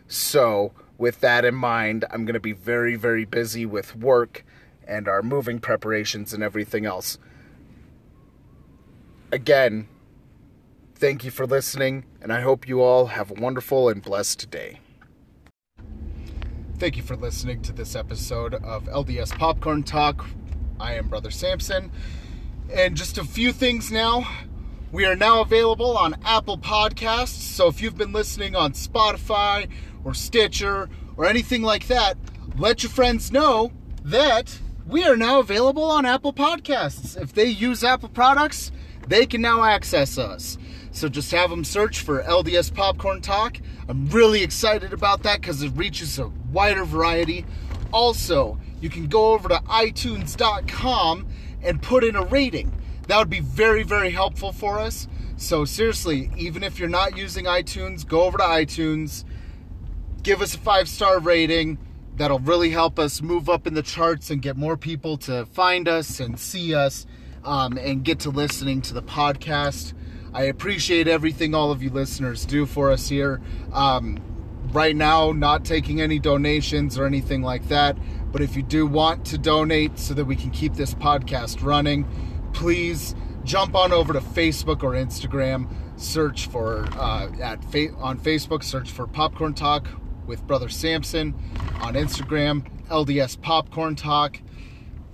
So, 0.08 0.72
with 0.98 1.20
that 1.20 1.44
in 1.44 1.54
mind, 1.54 2.06
I'm 2.10 2.24
going 2.24 2.34
to 2.34 2.40
be 2.40 2.54
very, 2.54 2.96
very 2.96 3.26
busy 3.26 3.66
with 3.66 3.96
work 3.96 4.46
and 4.88 5.08
our 5.08 5.22
moving 5.22 5.60
preparations 5.60 6.34
and 6.34 6.42
everything 6.42 6.86
else. 6.86 7.18
Again, 9.32 9.90
Thank 11.00 11.24
you 11.24 11.30
for 11.30 11.46
listening, 11.46 12.06
and 12.24 12.34
I 12.34 12.42
hope 12.42 12.68
you 12.68 12.82
all 12.82 13.06
have 13.06 13.30
a 13.30 13.36
wonderful 13.36 13.88
and 13.88 14.02
blessed 14.02 14.50
day. 14.50 14.80
Thank 16.80 16.96
you 16.96 17.02
for 17.02 17.16
listening 17.16 17.63
to 17.63 17.74
this 17.74 17.96
episode 17.96 18.54
of 18.54 18.84
LDS 18.84 19.36
Popcorn 19.36 19.82
Talk. 19.82 20.30
I 20.80 20.94
am 20.94 21.08
Brother 21.08 21.32
Sampson. 21.32 21.92
And 22.72 22.96
just 22.96 23.18
a 23.18 23.24
few 23.24 23.52
things 23.52 23.92
now. 23.92 24.30
We 24.92 25.04
are 25.06 25.16
now 25.16 25.42
available 25.42 25.98
on 25.98 26.18
Apple 26.24 26.60
Podcasts. 26.60 27.30
So 27.30 27.68
if 27.68 27.82
you've 27.82 27.98
been 27.98 28.13
listening 28.13 28.56
on 28.56 28.74
Spotify 28.74 29.68
or 30.04 30.13
Stitcher 30.13 30.88
or 31.18 31.26
anything 31.26 31.63
like 31.63 31.88
that, 31.88 32.16
let 32.60 32.84
your 32.84 32.92
friends 32.92 33.32
know 33.32 33.72
that 34.04 34.60
we 34.86 35.04
are 35.04 35.18
now 35.18 35.40
available 35.40 35.86
on 35.86 36.06
Apple 36.06 36.32
Podcasts. 36.32 37.20
If 37.20 37.34
they 37.34 37.46
use 37.46 37.84
Apple 37.84 38.10
products, 38.10 38.72
they 39.08 39.26
can 39.26 39.42
now 39.42 39.63
access 39.63 40.20
us. 40.20 40.60
So 40.98 41.08
just 41.08 41.30
have 41.30 41.52
them 41.52 41.64
search 41.64 42.00
for 42.00 42.24
LDS 42.24 42.74
Popcorn 42.74 43.22
Talk. 43.22 43.60
I'm 43.88 44.08
really 44.08 44.42
excited 44.42 44.94
about 44.94 45.22
that 45.24 45.42
because 45.42 45.62
it 45.62 45.72
reaches 45.76 46.18
a 46.18 46.30
wider 46.52 46.86
variety. 46.86 47.46
Also, 47.94 48.58
you 48.82 48.90
can 48.90 49.06
go 49.06 49.34
over 49.34 49.48
to 49.48 49.58
iTunes.com 49.68 51.28
and 51.62 51.84
put 51.84 52.04
in 52.04 52.16
a 52.16 52.26
rating. 52.26 52.72
That 53.06 53.20
would 53.20 53.30
be 53.30 53.42
very, 53.42 53.84
very 53.84 54.10
helpful 54.10 54.52
for 54.52 54.80
us. 54.80 55.08
So, 55.36 55.66
seriously, 55.66 56.32
even 56.36 56.64
if 56.64 56.80
you're 56.80 56.90
not 56.90 57.16
using 57.16 57.46
iTunes, 57.46 58.04
go 58.06 58.24
over 58.24 58.40
to 58.40 58.44
iTunes, 58.44 59.24
give 60.24 60.42
us 60.42 60.56
a 60.56 60.58
five 60.58 60.90
star 60.90 61.20
rating. 61.20 61.78
That'll 62.16 62.40
really 62.40 62.72
help 62.72 62.98
us 62.98 63.22
move 63.22 63.50
up 63.50 63.68
in 63.68 63.76
the 63.76 63.84
charts 63.84 64.32
and 64.32 64.42
get 64.42 64.58
more 64.58 64.78
people 64.78 65.18
to 65.18 65.46
find 65.46 65.88
us 65.88 66.20
and 66.20 66.40
see 66.40 66.74
us 66.74 67.06
um, 67.44 67.78
and 67.78 68.04
get 68.04 68.22
to 68.22 68.32
listening 68.32 68.82
to 68.82 68.96
the 68.96 69.04
podcast. 69.04 69.94
I 70.34 70.44
appreciate 70.44 71.08
everything 71.08 71.56
all 71.56 71.72
of 71.72 71.82
you 71.82 71.90
listeners 71.90 72.46
do 72.46 72.66
for 72.66 72.92
us 72.92 73.10
here. 73.10 73.42
Um, 73.74 74.20
right 74.72 74.96
now, 74.96 75.32
not 75.32 75.66
taking 75.66 76.02
any 76.02 76.20
donations 76.20 76.98
or 76.98 77.06
anything 77.06 77.42
like 77.42 77.68
that. 77.70 77.98
But 78.32 78.42
if 78.42 78.56
you 78.56 78.63
do 78.63 78.86
want 78.86 79.26
to 79.28 79.38
donate 79.38 79.98
so 79.98 80.13
that 80.13 80.26
we 80.26 80.36
can 80.36 80.52
keep 80.52 80.74
this 80.74 80.94
podcast 80.94 81.63
running, 81.63 82.06
please 82.54 83.16
jump 83.44 83.76
on 83.76 83.94
over 83.94 84.13
to 84.13 84.20
Facebook 84.20 84.84
or 84.84 84.92
Instagram. 84.92 85.74
Search 86.00 86.48
for 86.48 86.86
uh, 86.98 87.32
at 87.42 87.63
fa- 87.72 87.94
on 87.98 88.20
Facebook. 88.20 88.63
Search 88.63 88.92
for 88.92 89.08
Popcorn 89.08 89.54
Talk 89.54 89.88
with 90.26 90.46
Brother 90.46 90.70
Sampson. 90.70 91.34
On 91.82 91.94
Instagram, 91.94 92.68
LDS 92.90 93.42
Popcorn 93.42 93.96
Talk, 93.96 94.40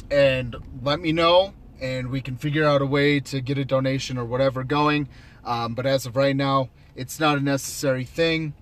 and 0.09 0.55
let 0.81 0.99
me 0.99 1.11
know 1.11 1.53
and 1.83 2.09
we 2.09 2.21
can 2.21 2.37
figure 2.37 2.63
out 2.63 2.81
a 2.81 2.85
way 2.85 3.19
to 3.19 3.41
get 3.41 3.57
a 3.57 3.65
donation 3.65 4.17
or 4.17 4.23
whatever 4.23 4.63
going. 4.63 5.09
Um, 5.43 5.75
but 5.75 5.85
as 5.85 6.05
of 6.05 6.15
right 6.15 6.35
now, 6.35 6.69
it's 6.95 7.19
not 7.19 7.37
a 7.37 7.41
necessary 7.41 8.05
thing. 8.05 8.53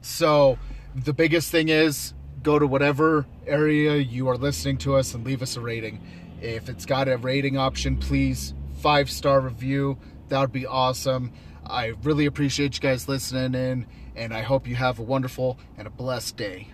So 0.00 0.58
the 0.92 1.12
biggest 1.12 1.52
thing 1.52 1.68
is 1.68 2.14
go 2.42 2.58
to 2.58 2.66
whatever 2.66 3.26
area 3.46 3.96
you 3.96 4.28
are 4.28 4.36
listening 4.36 4.76
to 4.78 4.96
us 4.96 5.14
and 5.14 5.24
leave 5.24 5.40
us 5.40 5.56
a 5.56 5.60
rating. 5.60 6.00
If 6.40 6.68
it's 6.68 6.84
got 6.84 7.08
a 7.08 7.16
rating 7.16 7.56
option, 7.56 7.96
please 7.96 8.54
five 8.80 9.08
star 9.08 9.40
review. 9.40 9.96
That 10.28 10.40
would 10.40 10.52
be 10.52 10.66
awesome. 10.66 11.32
I 11.64 11.94
really 12.02 12.26
appreciate 12.26 12.74
you 12.74 12.80
guys 12.80 13.06
listening 13.06 13.54
in, 13.54 13.86
and 14.16 14.34
I 14.34 14.42
hope 14.42 14.66
you 14.66 14.74
have 14.74 14.98
a 14.98 15.02
wonderful 15.02 15.60
and 15.78 15.86
a 15.86 15.90
blessed 15.90 16.36
day. 16.36 16.71